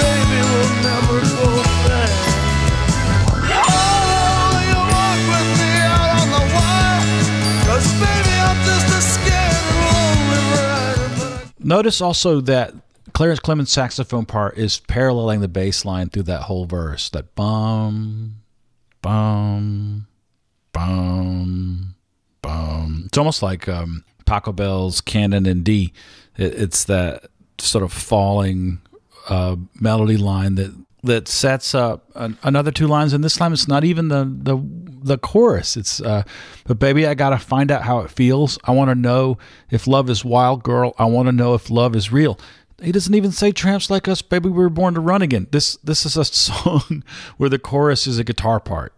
Baby, 0.00 0.40
we'll 0.48 0.72
never 0.80 1.20
go 1.20 1.60
back. 1.84 2.08
Oh, 3.52 4.64
you 4.64 4.80
walk 4.80 5.20
with 5.28 5.50
me 5.60 5.72
out 5.84 6.08
on 6.08 6.26
the 6.32 6.40
wire. 6.56 7.04
'Cause 7.68 7.88
baby, 8.00 8.34
I'm 8.40 8.58
just 8.64 8.88
a 8.88 9.00
scared 9.04 9.60
and 9.68 9.76
lonely 9.92 10.40
rider. 10.56 11.04
But 11.18 11.44
I 11.44 11.68
Notice 11.68 12.00
also 12.00 12.40
that 12.40 12.72
Clarence 13.12 13.40
Clemons' 13.40 13.68
saxophone 13.68 14.24
part 14.24 14.56
is 14.56 14.78
paralleling 14.78 15.42
the 15.42 15.48
bass 15.48 15.84
line 15.84 16.08
through 16.08 16.22
that 16.22 16.44
whole 16.44 16.64
verse. 16.64 17.10
That 17.10 17.34
bum, 17.34 18.36
bum, 19.02 20.06
bum. 20.72 21.96
It's 23.10 23.18
almost 23.18 23.42
like 23.42 23.68
um, 23.68 24.04
Taco 24.24 24.52
Bell's 24.52 25.00
Canon 25.00 25.44
in 25.44 25.64
D. 25.64 25.92
It, 26.36 26.54
it's 26.54 26.84
that 26.84 27.24
sort 27.58 27.82
of 27.82 27.92
falling 27.92 28.80
uh, 29.28 29.56
melody 29.80 30.16
line 30.16 30.54
that 30.54 30.72
that 31.02 31.26
sets 31.26 31.74
up 31.74 32.08
an, 32.14 32.38
another 32.44 32.70
two 32.70 32.86
lines, 32.86 33.12
and 33.12 33.24
this 33.24 33.34
time 33.34 33.52
it's 33.52 33.66
not 33.66 33.82
even 33.82 34.06
the 34.08 34.24
the 34.24 34.62
the 35.02 35.18
chorus. 35.18 35.76
It's 35.76 36.00
uh, 36.00 36.22
but 36.68 36.78
baby, 36.78 37.04
I 37.04 37.14
gotta 37.14 37.38
find 37.38 37.72
out 37.72 37.82
how 37.82 37.98
it 37.98 38.12
feels. 38.12 38.60
I 38.62 38.70
want 38.70 38.90
to 38.90 38.94
know 38.94 39.38
if 39.70 39.88
love 39.88 40.08
is 40.08 40.24
wild, 40.24 40.62
girl. 40.62 40.94
I 40.96 41.06
want 41.06 41.26
to 41.26 41.32
know 41.32 41.54
if 41.54 41.68
love 41.68 41.96
is 41.96 42.12
real. 42.12 42.38
He 42.80 42.92
doesn't 42.92 43.16
even 43.16 43.32
say 43.32 43.50
tramps 43.50 43.90
like 43.90 44.06
us, 44.06 44.22
baby. 44.22 44.50
We 44.50 44.62
were 44.62 44.70
born 44.70 44.94
to 44.94 45.00
run 45.00 45.20
again. 45.20 45.48
This 45.50 45.74
this 45.78 46.06
is 46.06 46.16
a 46.16 46.24
song 46.26 47.02
where 47.38 47.48
the 47.48 47.58
chorus 47.58 48.06
is 48.06 48.20
a 48.20 48.24
guitar 48.24 48.60
part. 48.60 48.94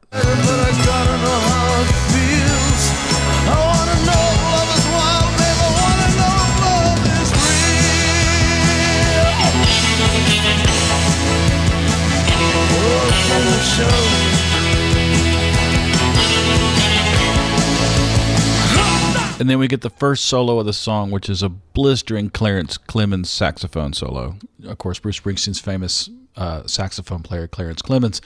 And 19.42 19.50
then 19.50 19.58
we 19.58 19.66
get 19.66 19.80
the 19.80 19.90
first 19.90 20.26
solo 20.26 20.60
of 20.60 20.66
the 20.66 20.72
song, 20.72 21.10
which 21.10 21.28
is 21.28 21.42
a 21.42 21.48
blistering 21.48 22.30
Clarence 22.30 22.78
Clemons 22.78 23.26
saxophone 23.26 23.92
solo. 23.92 24.36
Of 24.64 24.78
course, 24.78 25.00
Bruce 25.00 25.18
Springsteen's 25.18 25.58
famous 25.58 26.08
uh, 26.36 26.64
saxophone 26.68 27.24
player, 27.24 27.48
Clarence 27.48 27.82
Clemons, 27.82 28.20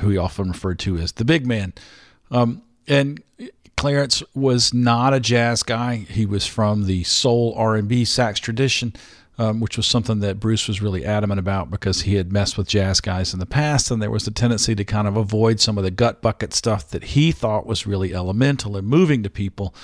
who 0.00 0.10
he 0.10 0.18
often 0.18 0.48
referred 0.48 0.78
to 0.80 0.98
as 0.98 1.12
the 1.12 1.24
big 1.24 1.46
man. 1.46 1.72
Um, 2.30 2.60
and 2.86 3.22
Clarence 3.78 4.22
was 4.34 4.74
not 4.74 5.14
a 5.14 5.20
jazz 5.20 5.62
guy. 5.62 5.96
He 5.96 6.26
was 6.26 6.46
from 6.46 6.84
the 6.84 7.02
soul 7.04 7.54
R&B 7.56 8.04
sax 8.04 8.38
tradition, 8.38 8.92
um, 9.38 9.60
which 9.60 9.76
was 9.76 9.86
something 9.86 10.20
that 10.20 10.38
Bruce 10.38 10.68
was 10.68 10.82
really 10.82 11.04
adamant 11.04 11.38
about 11.38 11.70
because 11.70 12.02
he 12.02 12.16
had 12.16 12.32
messed 12.32 12.58
with 12.58 12.68
jazz 12.68 13.00
guys 13.00 13.32
in 13.32 13.40
the 13.40 13.46
past, 13.46 13.90
and 13.90 14.02
there 14.02 14.10
was 14.10 14.26
a 14.26 14.30
tendency 14.30 14.74
to 14.74 14.84
kind 14.84 15.08
of 15.08 15.16
avoid 15.16 15.60
some 15.60 15.78
of 15.78 15.84
the 15.84 15.90
gut 15.90 16.20
bucket 16.20 16.52
stuff 16.52 16.88
that 16.90 17.04
he 17.04 17.32
thought 17.32 17.66
was 17.66 17.86
really 17.86 18.14
elemental 18.14 18.76
and 18.76 18.86
moving 18.86 19.22
to 19.22 19.30
people. 19.30 19.74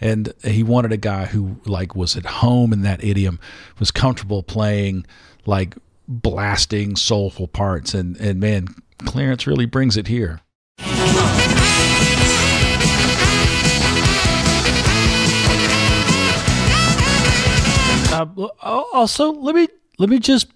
And 0.00 0.34
he 0.44 0.62
wanted 0.62 0.92
a 0.92 0.98
guy 0.98 1.26
who 1.26 1.60
like 1.64 1.94
was 1.94 2.16
at 2.16 2.26
home 2.26 2.72
in 2.72 2.82
that 2.82 3.02
idiom, 3.02 3.38
was 3.78 3.90
comfortable 3.90 4.42
playing 4.42 5.06
like 5.46 5.76
blasting 6.08 6.96
soulful 6.96 7.48
parts, 7.48 7.94
and 7.94 8.16
and 8.16 8.40
man, 8.40 8.68
Clarence 9.04 9.46
really 9.46 9.66
brings 9.66 9.96
it 9.96 10.08
here. 10.08 10.40
Uh, 18.36 18.82
also, 18.92 19.32
let 19.32 19.54
me 19.54 19.68
let 19.98 20.08
me 20.08 20.18
just 20.18 20.48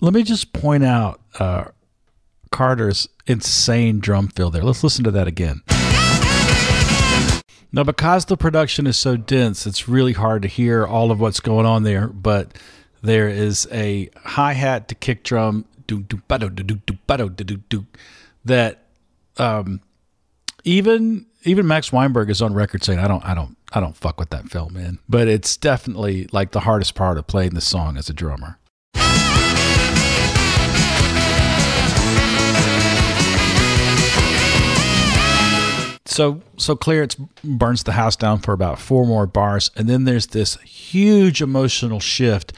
let 0.00 0.12
me 0.12 0.22
just 0.22 0.52
point 0.52 0.84
out 0.84 1.20
uh, 1.38 1.66
Carter's 2.50 3.08
insane 3.26 4.00
drum 4.00 4.28
fill 4.28 4.50
there. 4.50 4.62
Let's 4.62 4.84
listen 4.84 5.04
to 5.04 5.10
that 5.12 5.26
again. 5.26 5.62
Now, 7.72 7.82
because 7.82 8.26
the 8.26 8.36
production 8.36 8.86
is 8.86 8.96
so 8.96 9.16
dense, 9.16 9.66
it's 9.66 9.88
really 9.88 10.12
hard 10.12 10.42
to 10.42 10.48
hear 10.48 10.86
all 10.86 11.10
of 11.10 11.18
what's 11.18 11.40
going 11.40 11.66
on 11.66 11.82
there. 11.82 12.06
But 12.06 12.56
there 13.02 13.28
is 13.28 13.66
a 13.72 14.10
hi 14.24 14.52
hat 14.52 14.86
to 14.88 14.94
kick 14.94 15.24
drum 15.24 15.64
that 18.44 18.78
um, 19.36 19.80
even 20.62 21.26
even 21.44 21.66
Max 21.66 21.92
Weinberg 21.92 22.30
is 22.30 22.42
on 22.42 22.54
record 22.54 22.82
saying 22.82 22.98
I 22.98 23.06
don't 23.06 23.24
I 23.24 23.34
don't 23.34 23.56
I 23.72 23.80
don't 23.80 23.96
fuck 23.96 24.18
with 24.18 24.30
that 24.30 24.48
film, 24.48 24.74
man. 24.74 24.98
But 25.08 25.28
it's 25.28 25.56
definitely 25.56 26.28
like 26.32 26.52
the 26.52 26.60
hardest 26.60 26.94
part 26.94 27.18
of 27.18 27.26
playing 27.26 27.54
the 27.54 27.60
song 27.60 27.96
as 27.96 28.08
a 28.08 28.14
drummer. 28.14 28.58
So 36.06 36.42
so 36.56 36.76
Clarence 36.76 37.16
burns 37.42 37.82
the 37.82 37.92
house 37.92 38.16
down 38.16 38.38
for 38.38 38.52
about 38.52 38.78
four 38.78 39.06
more 39.06 39.26
bars, 39.26 39.70
and 39.76 39.88
then 39.88 40.04
there's 40.04 40.28
this 40.28 40.56
huge 40.62 41.42
emotional 41.42 42.00
shift 42.00 42.52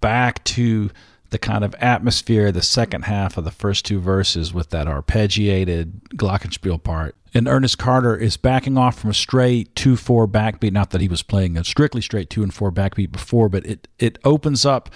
back 0.00 0.42
to 0.44 0.90
the 1.30 1.38
kind 1.38 1.62
of 1.62 1.74
atmosphere, 1.76 2.50
the 2.50 2.62
second 2.62 3.02
half 3.02 3.36
of 3.36 3.44
the 3.44 3.52
first 3.52 3.84
two 3.84 4.00
verses 4.00 4.52
with 4.52 4.70
that 4.70 4.88
arpeggiated 4.88 6.00
glockenspiel 6.16 6.82
part. 6.82 7.14
And 7.32 7.46
Ernest 7.46 7.78
Carter 7.78 8.16
is 8.16 8.36
backing 8.36 8.76
off 8.76 8.98
from 8.98 9.10
a 9.10 9.14
straight 9.14 9.74
two 9.76 9.96
four 9.96 10.26
backbeat. 10.26 10.72
Not 10.72 10.90
that 10.90 11.00
he 11.00 11.08
was 11.08 11.22
playing 11.22 11.56
a 11.56 11.64
strictly 11.64 12.00
straight 12.00 12.30
two 12.30 12.42
and 12.42 12.52
four 12.52 12.72
backbeat 12.72 13.12
before, 13.12 13.48
but 13.48 13.64
it 13.66 13.88
it 13.98 14.18
opens 14.24 14.66
up 14.66 14.90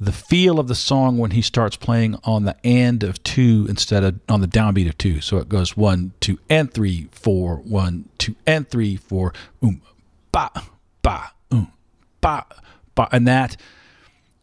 the 0.00 0.12
feel 0.12 0.60
of 0.60 0.68
the 0.68 0.74
song 0.74 1.18
when 1.18 1.32
he 1.32 1.42
starts 1.42 1.76
playing 1.76 2.16
on 2.22 2.44
the 2.44 2.56
and 2.64 3.02
of 3.02 3.22
two 3.24 3.66
instead 3.68 4.04
of 4.04 4.20
on 4.28 4.40
the 4.40 4.46
downbeat 4.46 4.88
of 4.88 4.96
two. 4.96 5.20
So 5.20 5.38
it 5.38 5.48
goes 5.48 5.76
one, 5.76 6.12
two, 6.20 6.38
and 6.48 6.72
three, 6.72 7.08
four, 7.10 7.56
one, 7.56 8.08
two, 8.18 8.36
and 8.46 8.68
three, 8.68 8.96
four, 8.96 9.32
um, 9.62 9.80
ba, 10.30 10.50
ba, 11.02 11.32
um, 11.50 11.72
ba, 12.20 12.44
ba, 12.94 13.08
and 13.10 13.26
that 13.26 13.56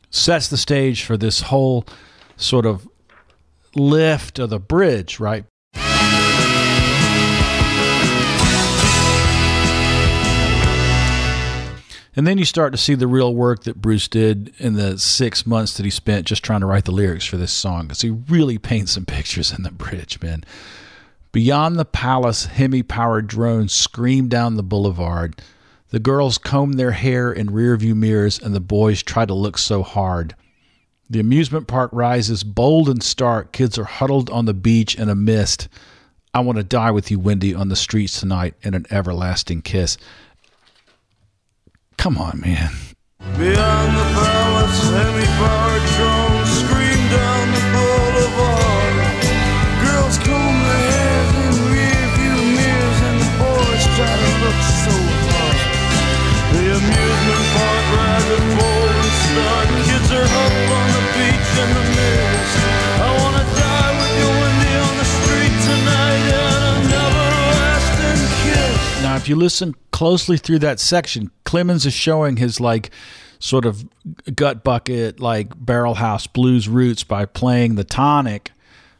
sets 0.10 0.50
the 0.50 0.58
stage 0.58 1.04
for 1.04 1.16
this 1.16 1.42
whole 1.42 1.86
sort 2.36 2.66
of 2.66 2.88
lift 3.76 4.40
of 4.40 4.50
the 4.50 4.60
bridge, 4.60 5.20
right? 5.20 5.46
And 12.16 12.26
then 12.26 12.38
you 12.38 12.46
start 12.46 12.72
to 12.72 12.78
see 12.78 12.96
the 12.96 13.08
real 13.08 13.36
work 13.36 13.64
that 13.64 13.82
Bruce 13.82 14.08
did 14.08 14.54
in 14.58 14.76
the 14.76 14.98
six 14.98 15.46
months 15.46 15.76
that 15.76 15.84
he 15.84 15.90
spent 15.90 16.28
just 16.28 16.44
trying 16.44 16.62
to 16.62 16.66
write 16.66 16.86
the 16.86 16.92
lyrics 16.92 17.26
for 17.26 17.36
this 17.36 17.52
song. 17.52 17.88
Because 17.88 18.02
he 18.02 18.10
really 18.10 18.58
paints 18.60 18.94
some 18.94 19.06
pictures 19.06 19.52
in 19.52 19.64
the 19.64 19.72
bridge, 19.72 20.22
man. 20.22 20.44
Beyond 21.34 21.78
the 21.78 21.86
palace, 21.86 22.46
Hemi 22.46 22.84
powered 22.84 23.28
drones 23.28 23.74
scream 23.74 24.30
down 24.30 24.56
the 24.56 24.64
boulevard. 24.64 25.42
The 25.90 26.00
girls 26.00 26.38
comb 26.38 26.74
their 26.74 26.92
hair 26.92 27.32
in 27.32 27.50
rearview 27.50 27.94
mirrors, 27.94 28.40
and 28.40 28.56
the 28.56 28.62
boys 28.62 29.04
try 29.04 29.26
to 29.26 29.34
look 29.34 29.58
so 29.58 29.84
hard. 29.84 30.36
The 31.10 31.20
amusement 31.20 31.68
park 31.68 31.92
rises 31.94 32.44
bold 32.44 32.90
and 32.90 33.04
stark. 33.04 33.52
Kids 33.52 33.78
are 33.78 33.84
huddled 33.84 34.30
on 34.30 34.46
the 34.46 34.54
beach 34.54 34.96
in 34.96 35.10
a 35.10 35.16
mist. 35.16 35.68
I 36.34 36.40
want 36.40 36.58
to 36.58 36.64
die 36.64 36.92
with 36.92 37.12
you, 37.12 37.20
Wendy, 37.20 37.54
on 37.54 37.70
the 37.70 37.76
streets 37.76 38.20
tonight 38.20 38.56
in 38.62 38.74
an 38.74 38.86
everlasting 38.90 39.62
kiss. 39.62 39.98
Come 42.06 42.20
on, 42.20 42.38
man. 42.40 42.70
Beyond 43.34 43.92
the 43.98 44.08
palace, 44.14 44.78
Hemi-powered 44.94 45.86
drones 45.98 46.52
scream 46.62 47.02
down 47.10 47.46
the 47.50 47.64
boulevard. 47.74 48.94
Girls 49.82 50.14
comb 50.22 50.58
their 50.70 50.86
hair 50.86 51.26
in 51.50 51.58
rearview 51.66 52.38
mirrors, 52.62 53.00
and 53.10 53.18
the 53.26 53.32
boys 53.42 53.84
try 53.98 54.14
to 54.22 54.32
look 54.46 54.60
so 54.86 54.94
hard. 55.34 55.58
The 56.54 56.78
amusement 56.78 57.48
park 57.58 57.86
rides 57.98 58.30
are 58.38 58.46
full 58.54 58.86
and 58.86 59.14
start. 59.26 59.66
Kids 59.90 60.10
are 60.14 60.30
huddled 60.30 60.72
on 60.78 60.88
the 60.94 61.04
beach 61.10 61.54
in 61.58 61.70
the. 61.74 61.84
I 63.02 63.10
wanna 63.18 63.46
die 63.50 63.94
with 63.98 64.14
you, 64.14 64.30
Wendy, 64.30 64.74
on 64.78 64.94
the 65.02 65.10
street 65.10 65.58
tonight 65.74 66.26
in 66.38 66.54
an 66.70 66.86
everlasting 67.02 68.22
kiss. 68.46 69.02
Now, 69.02 69.18
if 69.18 69.26
you 69.26 69.36
listen 69.36 69.74
closely 69.90 70.38
through 70.38 70.60
that 70.60 70.80
section, 70.80 71.32
Clemons 71.46 71.86
is 71.86 71.94
showing 71.94 72.38
his 72.38 72.60
like 72.60 72.92
sort 73.40 73.66
of 73.66 73.88
gut 74.36 74.64
bucket, 74.64 75.20
like 75.20 75.52
barrel 75.56 75.96
house 75.96 76.28
blues 76.28 76.68
roots 76.68 77.04
by 77.04 77.26
playing 77.26 77.76
the 77.76 77.84
tonic 77.84 78.52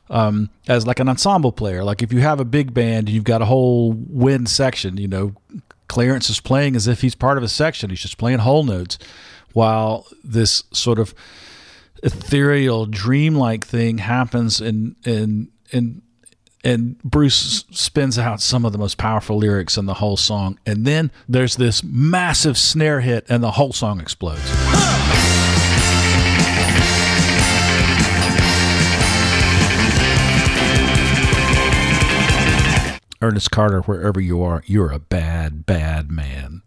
um, 0.10 0.50
as 0.68 0.86
like 0.86 1.00
an 1.00 1.10
ensemble 1.10 1.52
player. 1.52 1.84
Like 1.84 2.04
if 2.04 2.14
you 2.14 2.20
have 2.20 2.40
a 2.40 2.46
big 2.46 2.74
band 2.74 3.08
and 3.08 3.10
you've 3.10 3.24
got 3.24 3.42
a 3.42 3.46
whole 3.46 3.94
wind 3.94 4.50
section, 4.50 4.98
you 4.98 5.08
know, 5.08 5.34
Clarence 5.88 6.30
is 6.30 6.40
playing 6.40 6.76
as 6.76 6.88
if 6.88 7.02
he's 7.02 7.16
part 7.16 7.38
of 7.38 7.44
a 7.44 7.48
section. 7.48 7.90
He's 7.90 8.02
just 8.02 8.18
playing 8.18 8.40
whole 8.40 8.64
notes, 8.64 8.98
while 9.54 10.08
this 10.24 10.64
sort 10.72 11.00
of 11.00 11.14
ethereal, 12.04 12.86
dreamlike 12.86 13.66
thing 13.66 14.00
happens 14.00 14.60
in 14.60 14.96
in 15.06 15.50
in 15.72 16.02
and 16.66 16.98
Bruce 17.04 17.64
spins 17.70 18.18
out 18.18 18.42
some 18.42 18.66
of 18.66 18.72
the 18.72 18.80
most 18.80 18.98
powerful 18.98 19.38
lyrics 19.38 19.78
in 19.78 19.86
the 19.86 19.94
whole 19.94 20.18
song. 20.18 20.60
And 20.66 20.84
then 20.86 21.12
there's 21.30 21.58
this 21.58 21.84
massive 21.84 22.58
snare 22.58 23.02
hit, 23.02 23.26
and 23.30 23.44
the 23.44 23.52
whole 23.52 23.72
song 23.72 24.02
explodes. 24.02 24.42
Ernest 33.22 33.52
Carter, 33.52 33.82
wherever 33.82 34.20
you 34.20 34.42
are, 34.44 34.64
you're 34.66 34.92
a 34.92 35.00
bad, 35.00 35.66
bad 35.66 36.12
man. 36.12 36.64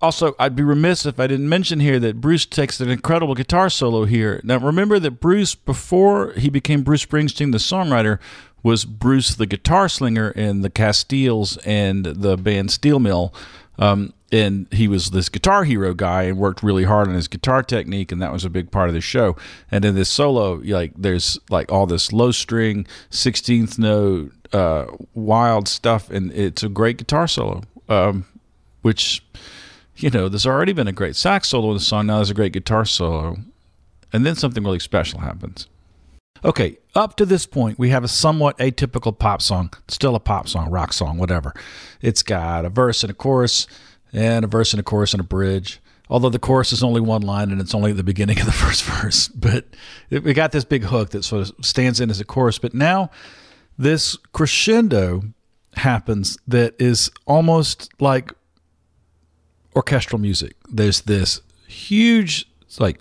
Also, 0.00 0.36
I'd 0.38 0.54
be 0.54 0.62
remiss 0.62 1.06
if 1.06 1.18
I 1.18 1.26
didn't 1.26 1.48
mention 1.48 1.80
here 1.80 1.98
that 1.98 2.20
Bruce 2.20 2.46
takes 2.46 2.78
an 2.80 2.88
incredible 2.88 3.34
guitar 3.34 3.68
solo 3.68 4.04
here. 4.04 4.40
Now, 4.44 4.58
remember 4.58 5.00
that 5.00 5.20
Bruce, 5.20 5.56
before 5.56 6.32
he 6.34 6.48
became 6.48 6.82
Bruce 6.82 7.04
Springsteen, 7.04 7.50
the 7.50 7.58
songwriter, 7.58 8.20
was 8.62 8.84
Bruce 8.84 9.34
the 9.34 9.46
guitar 9.46 9.88
slinger 9.88 10.30
in 10.30 10.62
the 10.62 10.70
Castiles 10.70 11.56
and 11.58 12.04
the 12.04 12.36
band 12.36 12.70
Steel 12.70 13.00
Mill. 13.00 13.34
Um, 13.78 14.12
and 14.30 14.66
he 14.72 14.88
was 14.88 15.10
this 15.10 15.28
guitar 15.28 15.64
hero 15.64 15.94
guy 15.94 16.24
and 16.24 16.38
worked 16.38 16.62
really 16.62 16.84
hard 16.84 17.08
on 17.08 17.14
his 17.14 17.28
guitar 17.28 17.62
technique, 17.62 18.12
and 18.12 18.20
that 18.20 18.32
was 18.32 18.44
a 18.44 18.50
big 18.50 18.70
part 18.70 18.88
of 18.88 18.94
the 18.94 19.00
show. 19.00 19.36
And 19.70 19.84
in 19.84 19.94
this 19.94 20.10
solo, 20.10 20.60
like 20.64 20.92
there's 20.96 21.38
like 21.48 21.72
all 21.72 21.86
this 21.86 22.12
low 22.12 22.30
string, 22.30 22.86
sixteenth 23.10 23.78
note, 23.78 24.32
uh, 24.52 24.86
wild 25.14 25.66
stuff, 25.66 26.10
and 26.10 26.30
it's 26.32 26.62
a 26.62 26.68
great 26.68 26.98
guitar 26.98 27.26
solo. 27.26 27.62
Um, 27.88 28.26
which 28.82 29.24
you 29.98 30.10
know, 30.10 30.28
there's 30.28 30.46
already 30.46 30.72
been 30.72 30.88
a 30.88 30.92
great 30.92 31.16
sax 31.16 31.48
solo 31.48 31.68
in 31.68 31.74
the 31.74 31.80
song. 31.80 32.06
Now 32.06 32.16
there's 32.16 32.30
a 32.30 32.34
great 32.34 32.52
guitar 32.52 32.84
solo. 32.84 33.36
And 34.12 34.24
then 34.24 34.36
something 34.36 34.64
really 34.64 34.78
special 34.78 35.20
happens. 35.20 35.66
Okay, 36.44 36.78
up 36.94 37.16
to 37.16 37.26
this 37.26 37.46
point, 37.46 37.78
we 37.78 37.90
have 37.90 38.04
a 38.04 38.08
somewhat 38.08 38.56
atypical 38.58 39.16
pop 39.16 39.42
song, 39.42 39.72
still 39.88 40.14
a 40.14 40.20
pop 40.20 40.48
song, 40.48 40.70
rock 40.70 40.92
song, 40.92 41.18
whatever. 41.18 41.52
It's 42.00 42.22
got 42.22 42.64
a 42.64 42.68
verse 42.68 43.02
and 43.02 43.10
a 43.10 43.14
chorus, 43.14 43.66
and 44.12 44.44
a 44.44 44.48
verse 44.48 44.72
and 44.72 44.78
a 44.78 44.84
chorus 44.84 45.12
and 45.12 45.20
a 45.20 45.24
bridge. 45.24 45.80
Although 46.08 46.30
the 46.30 46.38
chorus 46.38 46.72
is 46.72 46.82
only 46.82 47.00
one 47.00 47.22
line 47.22 47.50
and 47.50 47.60
it's 47.60 47.74
only 47.74 47.90
at 47.90 47.96
the 47.96 48.04
beginning 48.04 48.38
of 48.40 48.46
the 48.46 48.52
first 48.64 48.84
verse. 48.84 49.28
But 49.28 49.66
we 50.10 50.32
got 50.32 50.52
this 50.52 50.64
big 50.64 50.84
hook 50.84 51.10
that 51.10 51.24
sort 51.24 51.48
of 51.48 51.64
stands 51.64 52.00
in 52.00 52.08
as 52.08 52.20
a 52.20 52.24
chorus. 52.24 52.58
But 52.58 52.72
now 52.72 53.10
this 53.76 54.16
crescendo 54.32 55.22
happens 55.74 56.38
that 56.46 56.74
is 56.78 57.10
almost 57.26 57.90
like 58.00 58.32
orchestral 59.74 60.20
music. 60.20 60.56
There's 60.70 61.02
this 61.02 61.40
huge 61.66 62.46
like 62.78 63.00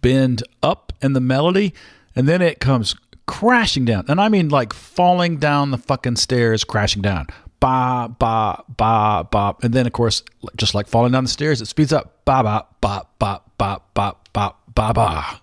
bend 0.00 0.42
up 0.62 0.92
in 1.02 1.12
the 1.12 1.20
melody, 1.20 1.74
and 2.14 2.28
then 2.28 2.42
it 2.42 2.60
comes 2.60 2.94
crashing 3.26 3.84
down. 3.84 4.04
And 4.08 4.20
I 4.20 4.28
mean 4.28 4.48
like 4.48 4.72
falling 4.72 5.38
down 5.38 5.70
the 5.70 5.78
fucking 5.78 6.16
stairs, 6.16 6.64
crashing 6.64 7.02
down. 7.02 7.26
Ba 7.60 8.14
ba 8.18 8.62
ba 8.76 9.26
ba. 9.30 9.56
And 9.62 9.72
then 9.72 9.86
of 9.86 9.92
course, 9.92 10.22
just 10.56 10.74
like 10.74 10.86
falling 10.86 11.12
down 11.12 11.24
the 11.24 11.30
stairs, 11.30 11.60
it 11.60 11.66
speeds 11.66 11.92
up. 11.92 12.24
Ba 12.24 12.42
ba 12.42 12.66
ba 12.80 13.06
ba 13.18 13.40
ba 13.58 13.80
ba 13.94 14.14
ba 14.32 14.54
ba 14.74 14.92
ba. 14.94 15.40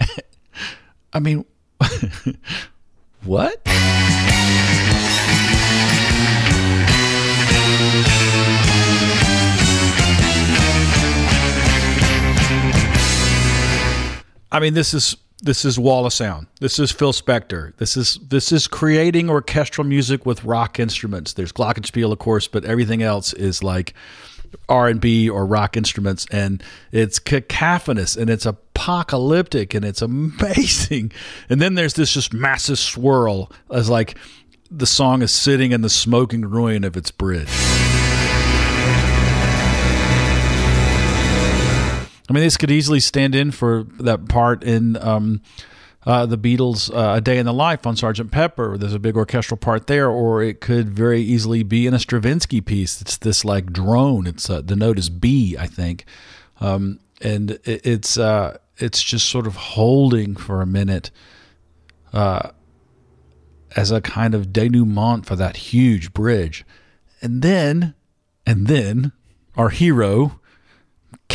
I 1.12 1.20
mean 1.20 1.44
what? 3.24 3.62
I 14.56 14.60
mean, 14.60 14.72
this 14.72 14.94
is 14.94 15.18
this 15.42 15.66
is 15.66 15.78
Wall 15.78 16.06
of 16.06 16.14
Sound. 16.14 16.46
This 16.60 16.78
is 16.78 16.90
Phil 16.90 17.12
Spector. 17.12 17.76
This 17.76 17.94
is 17.94 18.18
this 18.26 18.52
is 18.52 18.66
creating 18.66 19.28
orchestral 19.28 19.86
music 19.86 20.24
with 20.24 20.44
rock 20.44 20.80
instruments. 20.80 21.34
There's 21.34 21.52
glockenspiel, 21.52 22.10
of 22.10 22.18
course, 22.18 22.48
but 22.48 22.64
everything 22.64 23.02
else 23.02 23.34
is 23.34 23.62
like 23.62 23.92
R 24.70 24.88
and 24.88 24.98
B 24.98 25.28
or 25.28 25.44
rock 25.44 25.76
instruments, 25.76 26.26
and 26.30 26.62
it's 26.90 27.18
cacophonous 27.18 28.16
and 28.16 28.30
it's 28.30 28.46
apocalyptic 28.46 29.74
and 29.74 29.84
it's 29.84 30.00
amazing. 30.00 31.12
And 31.50 31.60
then 31.60 31.74
there's 31.74 31.94
this 31.94 32.14
just 32.14 32.32
massive 32.32 32.78
swirl 32.78 33.52
as 33.70 33.90
like 33.90 34.16
the 34.70 34.86
song 34.86 35.20
is 35.20 35.32
sitting 35.32 35.72
in 35.72 35.82
the 35.82 35.90
smoking 35.90 36.46
ruin 36.46 36.82
of 36.82 36.96
its 36.96 37.10
bridge. 37.10 37.85
I 42.28 42.32
mean, 42.32 42.42
this 42.42 42.56
could 42.56 42.70
easily 42.70 43.00
stand 43.00 43.34
in 43.34 43.50
for 43.50 43.84
that 44.00 44.28
part 44.28 44.64
in 44.64 44.96
um, 44.96 45.42
uh, 46.04 46.26
the 46.26 46.38
Beatles' 46.38 46.92
uh, 46.94 47.16
"A 47.16 47.20
Day 47.20 47.38
in 47.38 47.46
the 47.46 47.52
Life" 47.52 47.86
on 47.86 47.96
Sergeant 47.96 48.30
Pepper. 48.30 48.76
There's 48.76 48.94
a 48.94 48.98
big 48.98 49.16
orchestral 49.16 49.58
part 49.58 49.86
there, 49.86 50.08
or 50.08 50.42
it 50.42 50.60
could 50.60 50.90
very 50.90 51.20
easily 51.20 51.62
be 51.62 51.86
in 51.86 51.94
a 51.94 51.98
Stravinsky 51.98 52.60
piece. 52.60 53.00
It's 53.00 53.16
this 53.16 53.44
like 53.44 53.72
drone. 53.72 54.26
It's 54.26 54.50
uh, 54.50 54.62
the 54.62 54.76
note 54.76 54.98
is 54.98 55.08
B, 55.08 55.56
I 55.58 55.66
think, 55.66 56.04
um, 56.60 57.00
and 57.20 57.52
it, 57.64 57.86
it's 57.86 58.18
uh, 58.18 58.58
it's 58.78 59.02
just 59.02 59.28
sort 59.28 59.46
of 59.46 59.56
holding 59.56 60.34
for 60.34 60.60
a 60.62 60.66
minute 60.66 61.10
uh, 62.12 62.50
as 63.76 63.90
a 63.90 64.00
kind 64.00 64.34
of 64.34 64.52
denouement 64.52 65.26
for 65.26 65.36
that 65.36 65.56
huge 65.56 66.12
bridge, 66.12 66.64
and 67.22 67.42
then 67.42 67.94
and 68.44 68.66
then 68.66 69.12
our 69.56 69.68
hero 69.68 70.40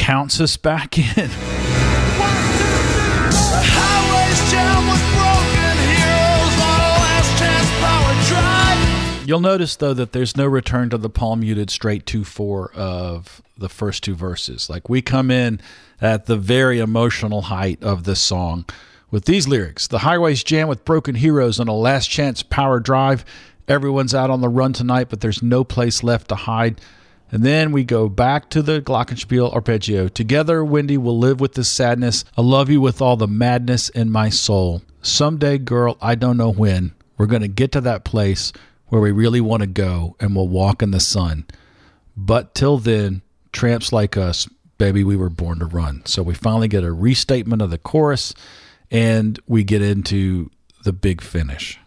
counts 0.01 0.41
us 0.41 0.57
back 0.57 0.97
in. 0.97 1.29
You'll 9.27 9.39
notice 9.39 9.75
though 9.75 9.93
that 9.93 10.11
there's 10.11 10.35
no 10.35 10.47
return 10.47 10.89
to 10.89 10.97
the 10.97 11.09
palm 11.09 11.41
muted 11.41 11.69
straight 11.69 12.07
2 12.07 12.23
4 12.23 12.73
of 12.73 13.43
the 13.55 13.69
first 13.69 14.03
two 14.03 14.15
verses. 14.15 14.71
Like 14.71 14.89
we 14.89 15.03
come 15.03 15.29
in 15.29 15.61
at 16.01 16.25
the 16.25 16.35
very 16.35 16.79
emotional 16.79 17.43
height 17.43 17.81
of 17.83 18.03
this 18.03 18.19
song 18.19 18.65
with 19.11 19.25
these 19.25 19.47
lyrics 19.47 19.87
The 19.87 19.99
highway's 19.99 20.43
jam 20.43 20.67
with 20.67 20.83
broken 20.83 21.13
heroes 21.13 21.59
on 21.59 21.67
a 21.67 21.75
last 21.75 22.09
chance 22.09 22.41
power 22.41 22.79
drive. 22.79 23.23
Everyone's 23.67 24.15
out 24.15 24.31
on 24.31 24.41
the 24.41 24.49
run 24.49 24.73
tonight, 24.73 25.09
but 25.09 25.21
there's 25.21 25.43
no 25.43 25.63
place 25.63 26.03
left 26.03 26.29
to 26.29 26.35
hide. 26.35 26.81
And 27.31 27.43
then 27.43 27.71
we 27.71 27.85
go 27.85 28.09
back 28.09 28.49
to 28.49 28.61
the 28.61 28.81
Glockenspiel 28.81 29.53
arpeggio. 29.53 30.09
Together, 30.09 30.65
Wendy 30.65 30.97
will 30.97 31.17
live 31.17 31.39
with 31.39 31.53
this 31.53 31.69
sadness. 31.69 32.25
I 32.37 32.41
love 32.41 32.69
you 32.69 32.81
with 32.81 33.01
all 33.01 33.15
the 33.15 33.27
madness 33.27 33.87
in 33.89 34.11
my 34.11 34.29
soul. 34.29 34.81
Someday, 35.01 35.57
girl, 35.57 35.97
I 36.01 36.15
don't 36.15 36.37
know 36.37 36.51
when, 36.51 36.91
we're 37.17 37.25
going 37.27 37.41
to 37.41 37.47
get 37.47 37.71
to 37.71 37.81
that 37.81 38.03
place 38.03 38.51
where 38.87 39.01
we 39.01 39.11
really 39.11 39.39
want 39.39 39.61
to 39.61 39.67
go 39.67 40.15
and 40.19 40.35
we'll 40.35 40.49
walk 40.49 40.83
in 40.83 40.91
the 40.91 40.99
sun. 40.99 41.45
But 42.17 42.53
till 42.53 42.77
then, 42.77 43.21
tramps 43.53 43.93
like 43.93 44.17
us, 44.17 44.49
baby, 44.77 45.03
we 45.03 45.15
were 45.15 45.29
born 45.29 45.59
to 45.59 45.65
run. 45.65 46.05
So 46.05 46.21
we 46.21 46.33
finally 46.33 46.67
get 46.67 46.83
a 46.83 46.91
restatement 46.91 47.61
of 47.61 47.69
the 47.69 47.77
chorus 47.77 48.33
and 48.91 49.39
we 49.47 49.63
get 49.63 49.81
into 49.81 50.51
the 50.83 50.91
big 50.91 51.21
finish. 51.21 51.79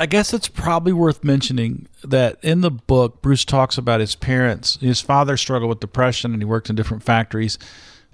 I 0.00 0.06
guess 0.06 0.32
it's 0.32 0.46
probably 0.46 0.92
worth 0.92 1.24
mentioning 1.24 1.88
that 2.04 2.38
in 2.40 2.60
the 2.60 2.70
book, 2.70 3.20
Bruce 3.20 3.44
talks 3.44 3.76
about 3.76 3.98
his 3.98 4.14
parents. 4.14 4.78
His 4.80 5.00
father 5.00 5.36
struggled 5.36 5.68
with 5.70 5.80
depression 5.80 6.32
and 6.32 6.40
he 6.40 6.46
worked 6.46 6.70
in 6.70 6.76
different 6.76 7.02
factories 7.02 7.58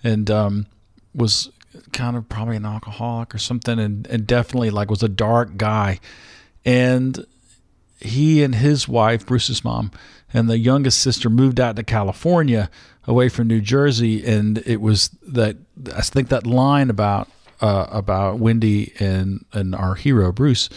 and 0.02 0.30
um, 0.30 0.66
was 1.14 1.50
kind 1.92 2.16
of 2.16 2.26
probably 2.28 2.56
an 2.56 2.64
alcoholic 2.64 3.34
or 3.34 3.38
something 3.38 3.78
and, 3.78 4.06
and 4.06 4.26
definitely 4.26 4.70
like 4.70 4.90
was 4.90 5.02
a 5.02 5.08
dark 5.08 5.58
guy. 5.58 6.00
And 6.64 7.26
he 8.00 8.42
and 8.42 8.54
his 8.54 8.88
wife, 8.88 9.26
Bruce's 9.26 9.62
mom, 9.62 9.90
and 10.32 10.48
the 10.48 10.58
youngest 10.58 11.00
sister 11.00 11.28
moved 11.28 11.60
out 11.60 11.76
to 11.76 11.82
California 11.82 12.70
away 13.06 13.28
from 13.28 13.46
New 13.46 13.60
Jersey. 13.60 14.24
And 14.24 14.58
it 14.64 14.80
was 14.80 15.10
that, 15.22 15.56
I 15.94 16.00
think 16.00 16.30
that 16.30 16.46
line 16.46 16.88
about, 16.88 17.30
uh, 17.60 17.86
about 17.90 18.38
Wendy 18.38 18.94
and, 18.98 19.44
and 19.52 19.74
our 19.74 19.96
hero, 19.96 20.32
Bruce, 20.32 20.70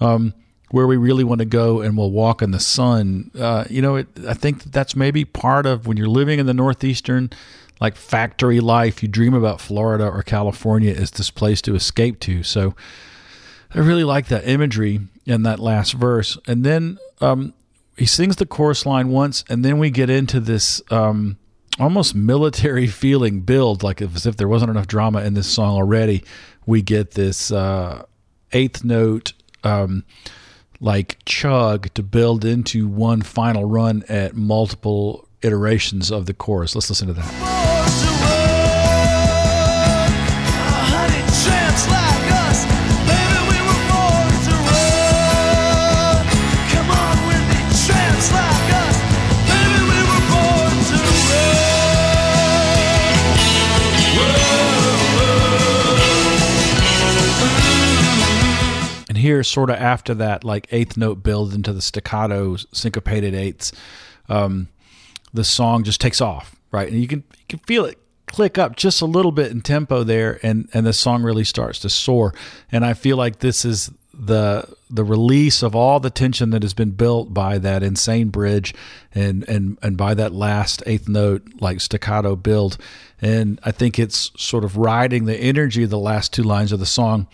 um, 0.00 0.32
where 0.74 0.88
we 0.88 0.96
really 0.96 1.22
want 1.22 1.38
to 1.38 1.44
go 1.44 1.80
and 1.80 1.96
we'll 1.96 2.10
walk 2.10 2.42
in 2.42 2.50
the 2.50 2.58
sun. 2.58 3.30
Uh, 3.38 3.64
you 3.70 3.80
know, 3.80 3.94
it, 3.94 4.08
I 4.26 4.34
think 4.34 4.64
that's 4.64 4.96
maybe 4.96 5.24
part 5.24 5.66
of 5.66 5.86
when 5.86 5.96
you're 5.96 6.08
living 6.08 6.40
in 6.40 6.46
the 6.46 6.52
Northeastern, 6.52 7.30
like 7.80 7.94
factory 7.94 8.58
life, 8.58 9.00
you 9.00 9.08
dream 9.08 9.34
about 9.34 9.60
Florida 9.60 10.04
or 10.04 10.24
California 10.24 10.92
as 10.92 11.12
this 11.12 11.30
place 11.30 11.62
to 11.62 11.76
escape 11.76 12.18
to. 12.20 12.42
So 12.42 12.74
I 13.72 13.78
really 13.78 14.02
like 14.02 14.26
that 14.26 14.48
imagery 14.48 14.98
in 15.24 15.44
that 15.44 15.60
last 15.60 15.92
verse. 15.92 16.36
And 16.48 16.64
then 16.64 16.98
um, 17.20 17.54
he 17.96 18.04
sings 18.04 18.34
the 18.34 18.46
chorus 18.46 18.84
line 18.84 19.10
once, 19.10 19.44
and 19.48 19.64
then 19.64 19.78
we 19.78 19.90
get 19.90 20.10
into 20.10 20.40
this 20.40 20.82
um, 20.90 21.38
almost 21.78 22.16
military 22.16 22.86
feeling 22.88 23.42
build, 23.42 23.84
like 23.84 24.02
as 24.02 24.26
if 24.26 24.36
there 24.36 24.48
wasn't 24.48 24.72
enough 24.72 24.88
drama 24.88 25.22
in 25.22 25.34
this 25.34 25.46
song 25.46 25.76
already. 25.76 26.24
We 26.66 26.82
get 26.82 27.12
this 27.12 27.52
uh, 27.52 28.06
eighth 28.52 28.82
note. 28.82 29.34
Um, 29.62 30.02
like 30.84 31.16
chug 31.24 31.92
to 31.94 32.02
build 32.02 32.44
into 32.44 32.86
one 32.86 33.22
final 33.22 33.64
run 33.64 34.04
at 34.06 34.36
multiple 34.36 35.26
iterations 35.40 36.12
of 36.12 36.26
the 36.26 36.34
chorus. 36.34 36.74
Let's 36.74 36.90
listen 36.90 37.08
to 37.08 37.14
that. 37.14 37.63
Here, 59.24 59.42
sort 59.42 59.70
of 59.70 59.76
after 59.76 60.14
that, 60.14 60.44
like 60.44 60.68
eighth 60.70 60.96
note 60.96 61.22
build 61.22 61.54
into 61.54 61.72
the 61.72 61.82
staccato 61.82 62.56
syncopated 62.72 63.34
eighths, 63.34 63.72
um, 64.28 64.68
the 65.32 65.44
song 65.44 65.82
just 65.82 66.00
takes 66.00 66.20
off, 66.20 66.54
right? 66.70 66.88
And 66.88 67.00
you 67.00 67.08
can 67.08 67.24
you 67.38 67.44
can 67.48 67.58
feel 67.60 67.86
it 67.86 67.98
click 68.26 68.58
up 68.58 68.76
just 68.76 69.00
a 69.00 69.06
little 69.06 69.32
bit 69.32 69.50
in 69.50 69.62
tempo 69.62 70.04
there, 70.04 70.38
and 70.42 70.68
and 70.74 70.86
the 70.86 70.92
song 70.92 71.22
really 71.22 71.44
starts 71.44 71.78
to 71.80 71.90
soar. 71.90 72.34
And 72.70 72.84
I 72.84 72.92
feel 72.92 73.16
like 73.16 73.38
this 73.38 73.64
is 73.64 73.90
the 74.12 74.68
the 74.90 75.04
release 75.04 75.62
of 75.62 75.74
all 75.74 75.98
the 75.98 76.10
tension 76.10 76.50
that 76.50 76.62
has 76.62 76.74
been 76.74 76.92
built 76.92 77.34
by 77.34 77.58
that 77.58 77.82
insane 77.82 78.28
bridge 78.28 78.74
and 79.14 79.48
and 79.48 79.78
and 79.82 79.96
by 79.96 80.14
that 80.14 80.32
last 80.32 80.82
eighth 80.86 81.08
note 81.08 81.42
like 81.58 81.80
staccato 81.80 82.36
build 82.36 82.78
and 83.20 83.58
i 83.64 83.72
think 83.72 83.98
it's 83.98 84.30
sort 84.36 84.62
of 84.62 84.76
riding 84.76 85.24
the 85.24 85.36
energy 85.36 85.82
of 85.82 85.90
the 85.90 85.98
last 85.98 86.32
two 86.32 86.44
lines 86.44 86.70
of 86.70 86.78
the 86.78 86.86
song 86.86 87.26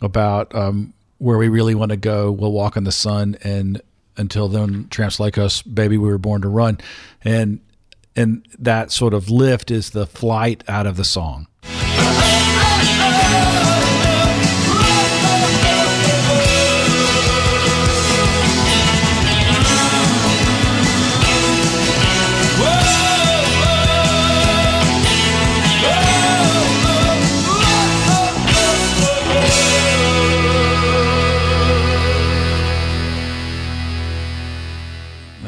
about 0.00 0.54
um, 0.54 0.94
where 1.18 1.38
we 1.38 1.48
really 1.48 1.74
want 1.74 1.90
to 1.90 1.96
go 1.96 2.30
we'll 2.30 2.52
walk 2.52 2.76
in 2.76 2.84
the 2.84 2.92
sun 2.92 3.36
and 3.42 3.80
until 4.16 4.48
then 4.48 4.88
tramps 4.90 5.20
like 5.20 5.38
us 5.38 5.62
baby 5.62 5.96
we 5.96 6.08
were 6.08 6.18
born 6.18 6.42
to 6.42 6.48
run. 6.48 6.78
And 7.22 7.60
and 8.16 8.44
that 8.58 8.90
sort 8.90 9.14
of 9.14 9.30
lift 9.30 9.70
is 9.70 9.90
the 9.90 10.06
flight 10.06 10.64
out 10.66 10.86
of 10.86 10.96
the 10.96 11.04
song 11.04 11.46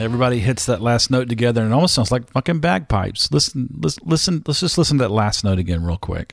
Everybody 0.00 0.38
hits 0.38 0.64
that 0.64 0.80
last 0.80 1.10
note 1.10 1.28
together, 1.28 1.60
and 1.60 1.72
it 1.72 1.74
almost 1.74 1.92
sounds 1.92 2.10
like 2.10 2.30
fucking 2.30 2.60
bagpipes. 2.60 3.30
Listen, 3.30 3.68
listen, 3.78 4.02
listen. 4.06 4.42
Let's 4.46 4.60
just 4.60 4.78
listen 4.78 4.96
to 4.96 5.04
that 5.04 5.10
last 5.10 5.44
note 5.44 5.58
again, 5.58 5.84
real 5.84 5.98
quick. 5.98 6.32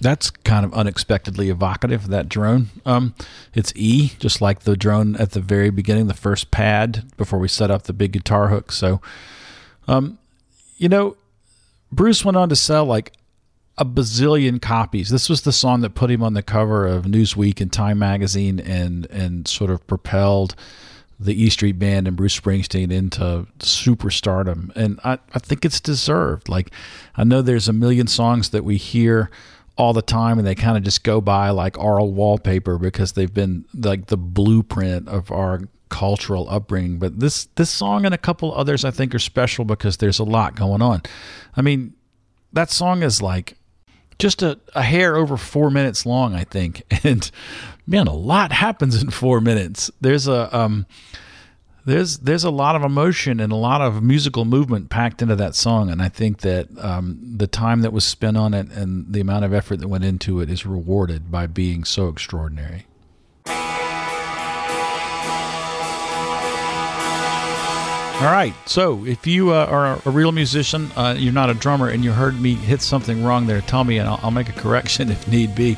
That's 0.00 0.30
kind 0.30 0.64
of 0.64 0.72
unexpectedly 0.72 1.50
evocative. 1.50 2.08
That 2.08 2.30
drone. 2.30 2.68
Um, 2.86 3.14
it's 3.52 3.70
E, 3.76 4.12
just 4.18 4.40
like 4.40 4.60
the 4.60 4.74
drone 4.74 5.14
at 5.16 5.32
the 5.32 5.40
very 5.40 5.68
beginning, 5.68 6.06
the 6.06 6.14
first 6.14 6.50
pad 6.50 7.04
before 7.18 7.38
we 7.38 7.48
set 7.48 7.70
up 7.70 7.82
the 7.82 7.92
big 7.92 8.12
guitar 8.12 8.48
hook. 8.48 8.72
So, 8.72 9.02
um, 9.86 10.16
you 10.78 10.88
know, 10.88 11.18
Bruce 11.92 12.24
went 12.24 12.38
on 12.38 12.48
to 12.48 12.56
sell 12.56 12.86
like 12.86 13.12
a 13.78 13.84
bazillion 13.84 14.60
copies. 14.60 15.10
This 15.10 15.28
was 15.28 15.42
the 15.42 15.52
song 15.52 15.80
that 15.80 15.94
put 15.94 16.10
him 16.10 16.22
on 16.22 16.34
the 16.34 16.42
cover 16.42 16.86
of 16.86 17.04
Newsweek 17.04 17.60
and 17.60 17.72
Time 17.72 17.98
magazine 17.98 18.60
and 18.60 19.06
and 19.06 19.48
sort 19.48 19.70
of 19.70 19.86
propelled 19.86 20.54
the 21.18 21.40
E 21.40 21.48
Street 21.50 21.78
Band 21.78 22.08
and 22.08 22.16
Bruce 22.16 22.38
Springsteen 22.38 22.92
into 22.92 23.46
superstardom. 23.58 24.74
And 24.74 24.98
I, 25.04 25.18
I 25.34 25.38
think 25.38 25.64
it's 25.64 25.80
deserved. 25.80 26.48
Like 26.48 26.70
I 27.16 27.24
know 27.24 27.40
there's 27.40 27.68
a 27.68 27.72
million 27.72 28.06
songs 28.06 28.50
that 28.50 28.64
we 28.64 28.76
hear 28.76 29.30
all 29.78 29.92
the 29.94 30.02
time 30.02 30.38
and 30.38 30.46
they 30.46 30.54
kind 30.54 30.76
of 30.76 30.82
just 30.82 31.02
go 31.02 31.20
by 31.20 31.48
like 31.50 31.78
aural 31.78 32.12
wallpaper 32.12 32.76
because 32.76 33.12
they've 33.12 33.32
been 33.32 33.64
like 33.74 34.06
the 34.06 34.18
blueprint 34.18 35.08
of 35.08 35.30
our 35.30 35.62
cultural 35.88 36.46
upbringing. 36.50 36.98
But 36.98 37.20
this 37.20 37.46
this 37.54 37.70
song 37.70 38.04
and 38.04 38.14
a 38.14 38.18
couple 38.18 38.54
others 38.54 38.84
I 38.84 38.90
think 38.90 39.14
are 39.14 39.18
special 39.18 39.64
because 39.64 39.96
there's 39.96 40.18
a 40.18 40.24
lot 40.24 40.56
going 40.56 40.82
on. 40.82 41.02
I 41.56 41.62
mean, 41.62 41.94
that 42.52 42.70
song 42.70 43.02
is 43.02 43.22
like 43.22 43.56
just 44.18 44.42
a, 44.42 44.58
a 44.74 44.82
hair 44.82 45.16
over 45.16 45.36
four 45.36 45.70
minutes 45.70 46.06
long, 46.06 46.34
I 46.34 46.44
think. 46.44 46.82
And 47.04 47.28
man, 47.86 48.06
a 48.06 48.14
lot 48.14 48.52
happens 48.52 49.02
in 49.02 49.10
four 49.10 49.40
minutes. 49.40 49.90
There's 50.00 50.28
a 50.28 50.56
um 50.56 50.86
there's 51.84 52.18
there's 52.18 52.44
a 52.44 52.50
lot 52.50 52.76
of 52.76 52.82
emotion 52.82 53.40
and 53.40 53.52
a 53.52 53.56
lot 53.56 53.80
of 53.80 54.02
musical 54.02 54.44
movement 54.44 54.88
packed 54.88 55.20
into 55.20 55.34
that 55.36 55.54
song, 55.54 55.90
and 55.90 56.00
I 56.00 56.08
think 56.08 56.38
that 56.38 56.68
um, 56.78 57.18
the 57.36 57.48
time 57.48 57.80
that 57.82 57.92
was 57.92 58.04
spent 58.04 58.36
on 58.36 58.54
it 58.54 58.70
and 58.70 59.12
the 59.12 59.20
amount 59.20 59.44
of 59.44 59.52
effort 59.52 59.78
that 59.80 59.88
went 59.88 60.04
into 60.04 60.40
it 60.40 60.48
is 60.48 60.64
rewarded 60.64 61.30
by 61.30 61.46
being 61.46 61.82
so 61.84 62.08
extraordinary. 62.08 62.86
All 68.22 68.30
right, 68.30 68.54
so 68.66 69.04
if 69.04 69.26
you 69.26 69.50
uh, 69.50 69.66
are 69.66 70.00
a 70.06 70.10
real 70.10 70.30
musician, 70.30 70.92
uh, 70.94 71.16
you're 71.18 71.32
not 71.32 71.50
a 71.50 71.54
drummer, 71.54 71.88
and 71.88 72.04
you 72.04 72.12
heard 72.12 72.40
me 72.40 72.54
hit 72.54 72.80
something 72.80 73.24
wrong 73.24 73.48
there, 73.48 73.60
tell 73.62 73.82
me, 73.82 73.98
and 73.98 74.08
I'll, 74.08 74.20
I'll 74.22 74.30
make 74.30 74.48
a 74.48 74.52
correction 74.52 75.10
if 75.14 75.26
need 75.26 75.56
be. 75.56 75.76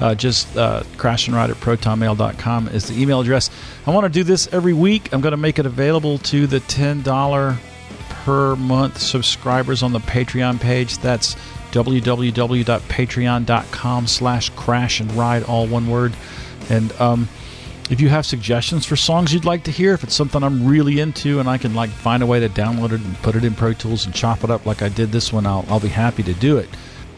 Uh, 0.00 0.16
just 0.16 0.56
uh, 0.56 0.82
crash 0.96 1.28
and 1.28 1.36
ride 1.36 1.50
at 1.50 1.56
protonmail.com 1.58 2.66
is 2.70 2.88
the 2.88 3.00
email 3.00 3.20
address. 3.20 3.50
I 3.86 3.92
want 3.92 4.02
to 4.02 4.08
do 4.08 4.24
this 4.24 4.52
every 4.52 4.72
week. 4.72 5.12
I'm 5.12 5.20
going 5.20 5.30
to 5.30 5.36
make 5.36 5.60
it 5.60 5.66
available 5.66 6.18
to 6.18 6.48
the 6.48 6.58
$10 6.58 7.56
per 8.24 8.56
month 8.56 9.00
subscribers 9.00 9.84
on 9.84 9.92
the 9.92 10.00
Patreon 10.00 10.60
page. 10.60 10.98
That's 10.98 11.36
www.patreon.com 11.70 14.06
slash 14.08 14.50
crash 14.50 14.98
and 14.98 15.12
ride, 15.12 15.44
all 15.44 15.68
one 15.68 15.86
word. 15.86 16.16
And 16.68 16.90
um, 17.00 17.28
if 17.90 18.00
you 18.00 18.08
have 18.08 18.26
suggestions 18.26 18.84
for 18.84 18.96
songs 18.96 19.32
you'd 19.32 19.44
like 19.44 19.64
to 19.64 19.70
hear, 19.70 19.94
if 19.94 20.02
it's 20.02 20.14
something 20.14 20.42
I'm 20.42 20.66
really 20.66 21.00
into 21.00 21.38
and 21.38 21.48
I 21.48 21.58
can 21.58 21.74
like 21.74 21.90
find 21.90 22.22
a 22.22 22.26
way 22.26 22.40
to 22.40 22.48
download 22.48 22.92
it 22.92 23.00
and 23.00 23.16
put 23.18 23.36
it 23.36 23.44
in 23.44 23.54
Pro 23.54 23.72
Tools 23.72 24.06
and 24.06 24.14
chop 24.14 24.42
it 24.42 24.50
up 24.50 24.66
like 24.66 24.82
I 24.82 24.88
did 24.88 25.12
this 25.12 25.32
one, 25.32 25.46
I'll, 25.46 25.64
I'll 25.68 25.80
be 25.80 25.88
happy 25.88 26.22
to 26.24 26.34
do 26.34 26.58
it. 26.58 26.68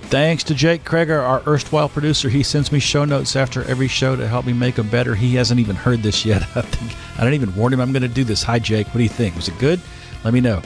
Thanks 0.02 0.42
to 0.44 0.54
Jake 0.54 0.84
Krager, 0.84 1.22
our 1.22 1.42
erstwhile 1.46 1.88
producer. 1.88 2.30
He 2.30 2.42
sends 2.42 2.72
me 2.72 2.78
show 2.78 3.04
notes 3.04 3.36
after 3.36 3.62
every 3.64 3.88
show 3.88 4.16
to 4.16 4.26
help 4.26 4.46
me 4.46 4.54
make 4.54 4.76
them 4.76 4.88
better. 4.88 5.14
He 5.14 5.34
hasn't 5.34 5.60
even 5.60 5.76
heard 5.76 6.02
this 6.02 6.24
yet. 6.24 6.42
I 6.56 6.62
think 6.62 6.96
I 7.18 7.24
didn't 7.24 7.34
even 7.34 7.54
warn 7.54 7.72
him 7.72 7.80
I'm 7.80 7.92
going 7.92 8.02
to 8.02 8.08
do 8.08 8.24
this. 8.24 8.42
Hi, 8.42 8.58
Jake. 8.58 8.86
What 8.86 8.96
do 8.96 9.02
you 9.02 9.08
think? 9.10 9.36
Was 9.36 9.48
it 9.48 9.58
good? 9.58 9.80
Let 10.24 10.32
me 10.32 10.40
know. 10.40 10.62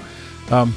Um, 0.51 0.75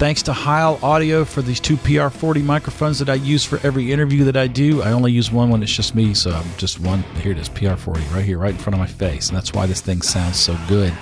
thanks 0.00 0.22
to 0.22 0.32
Heil 0.32 0.80
Audio 0.82 1.26
for 1.26 1.42
these 1.42 1.60
two 1.60 1.76
PR40 1.76 2.42
microphones 2.42 2.98
that 3.00 3.10
I 3.10 3.16
use 3.16 3.44
for 3.44 3.60
every 3.62 3.92
interview 3.92 4.24
that 4.24 4.36
I 4.36 4.46
do. 4.46 4.80
I 4.80 4.92
only 4.92 5.12
use 5.12 5.30
one 5.30 5.50
when 5.50 5.62
it's 5.62 5.70
just 5.70 5.94
me, 5.94 6.14
so 6.14 6.30
I'm 6.30 6.48
just 6.56 6.80
one. 6.80 7.02
Here 7.20 7.32
it 7.32 7.38
is, 7.38 7.50
PR40, 7.50 8.14
right 8.14 8.24
here, 8.24 8.38
right 8.38 8.52
in 8.54 8.56
front 8.56 8.72
of 8.72 8.80
my 8.80 8.86
face, 8.86 9.28
and 9.28 9.36
that's 9.36 9.52
why 9.52 9.66
this 9.66 9.82
thing 9.82 10.00
sounds 10.00 10.40
so 10.40 10.56
good. 10.68 10.94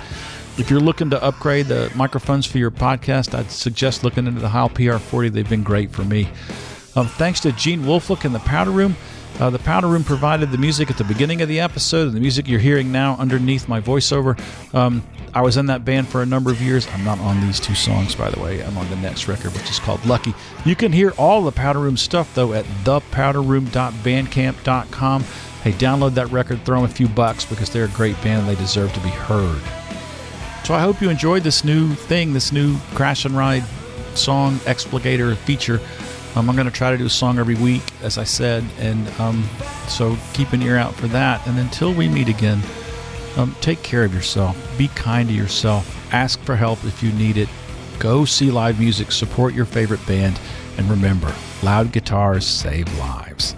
If 0.57 0.69
you're 0.69 0.81
looking 0.81 1.09
to 1.11 1.23
upgrade 1.23 1.67
the 1.67 1.89
microphones 1.95 2.45
for 2.45 2.57
your 2.57 2.71
podcast, 2.71 3.33
I'd 3.33 3.49
suggest 3.49 4.03
looking 4.03 4.27
into 4.27 4.41
the 4.41 4.49
Heil 4.49 4.67
PR40. 4.67 5.31
They've 5.31 5.49
been 5.49 5.63
great 5.63 5.91
for 5.91 6.03
me. 6.03 6.27
Um, 6.97 7.07
thanks 7.07 7.39
to 7.41 7.53
Gene 7.53 7.83
Wolflick 7.83 8.25
in 8.25 8.33
the 8.33 8.39
Powder 8.39 8.71
Room. 8.71 8.97
Uh, 9.39 9.49
the 9.49 9.59
Powder 9.59 9.87
Room 9.87 10.03
provided 10.03 10.51
the 10.51 10.57
music 10.57 10.91
at 10.91 10.97
the 10.97 11.05
beginning 11.05 11.41
of 11.41 11.47
the 11.47 11.61
episode, 11.61 12.07
and 12.07 12.15
the 12.15 12.19
music 12.19 12.45
you're 12.47 12.59
hearing 12.59 12.91
now 12.91 13.15
underneath 13.17 13.69
my 13.69 13.79
voiceover. 13.79 14.37
Um, 14.75 15.01
I 15.33 15.41
was 15.41 15.57
in 15.57 15.67
that 15.67 15.85
band 15.85 16.09
for 16.09 16.21
a 16.21 16.25
number 16.25 16.51
of 16.51 16.61
years. 16.61 16.85
I'm 16.87 17.05
not 17.05 17.19
on 17.19 17.39
these 17.41 17.59
two 17.59 17.75
songs, 17.75 18.15
by 18.15 18.29
the 18.29 18.41
way. 18.41 18.61
I'm 18.61 18.77
on 18.77 18.89
the 18.89 18.97
next 18.97 19.29
record, 19.29 19.53
which 19.53 19.69
is 19.69 19.79
called 19.79 20.05
Lucky. 20.05 20.33
You 20.65 20.75
can 20.75 20.91
hear 20.91 21.13
all 21.17 21.41
the 21.43 21.53
Powder 21.53 21.79
Room 21.79 21.95
stuff, 21.95 22.35
though, 22.35 22.51
at 22.53 22.65
thepowderroom.bandcamp.com. 22.83 25.23
Hey, 25.63 25.71
download 25.73 26.13
that 26.15 26.31
record, 26.31 26.65
throw 26.65 26.81
them 26.81 26.89
a 26.89 26.93
few 26.93 27.07
bucks 27.07 27.45
because 27.45 27.69
they're 27.69 27.85
a 27.85 27.89
great 27.89 28.19
band 28.21 28.41
and 28.41 28.49
they 28.49 28.55
deserve 28.55 28.91
to 28.93 28.99
be 29.01 29.09
heard. 29.09 29.61
So 30.65 30.73
I 30.73 30.79
hope 30.79 31.01
you 31.01 31.09
enjoyed 31.09 31.43
this 31.43 31.63
new 31.63 31.93
thing, 31.93 32.33
this 32.33 32.51
new 32.51 32.77
Crash 32.93 33.23
and 33.25 33.35
Ride 33.35 33.63
song 34.15 34.55
explicator 34.59 35.35
feature. 35.37 35.79
Um, 36.35 36.49
I'm 36.49 36.55
going 36.55 36.67
to 36.67 36.73
try 36.73 36.91
to 36.91 36.97
do 36.97 37.05
a 37.05 37.09
song 37.09 37.39
every 37.39 37.55
week, 37.55 37.81
as 38.03 38.17
I 38.17 38.23
said, 38.23 38.63
and 38.77 39.07
um, 39.19 39.43
so 39.87 40.15
keep 40.33 40.53
an 40.53 40.61
ear 40.61 40.77
out 40.77 40.93
for 40.93 41.07
that. 41.07 41.45
And 41.47 41.57
until 41.57 41.93
we 41.93 42.07
meet 42.07 42.29
again, 42.29 42.61
um, 43.35 43.55
take 43.61 43.81
care 43.83 44.03
of 44.03 44.13
yourself. 44.13 44.55
Be 44.77 44.89
kind 44.89 45.29
to 45.29 45.35
yourself. 45.35 46.13
Ask 46.13 46.39
for 46.41 46.55
help 46.55 46.83
if 46.85 47.01
you 47.01 47.11
need 47.13 47.37
it. 47.37 47.49
Go 47.97 48.25
see 48.25 48.51
live 48.51 48.79
music. 48.79 49.11
Support 49.11 49.53
your 49.53 49.65
favorite 49.65 50.05
band. 50.07 50.39
And 50.77 50.89
remember, 50.89 51.33
loud 51.61 51.91
guitars 51.91 52.45
save 52.45 52.91
lives. 52.97 53.55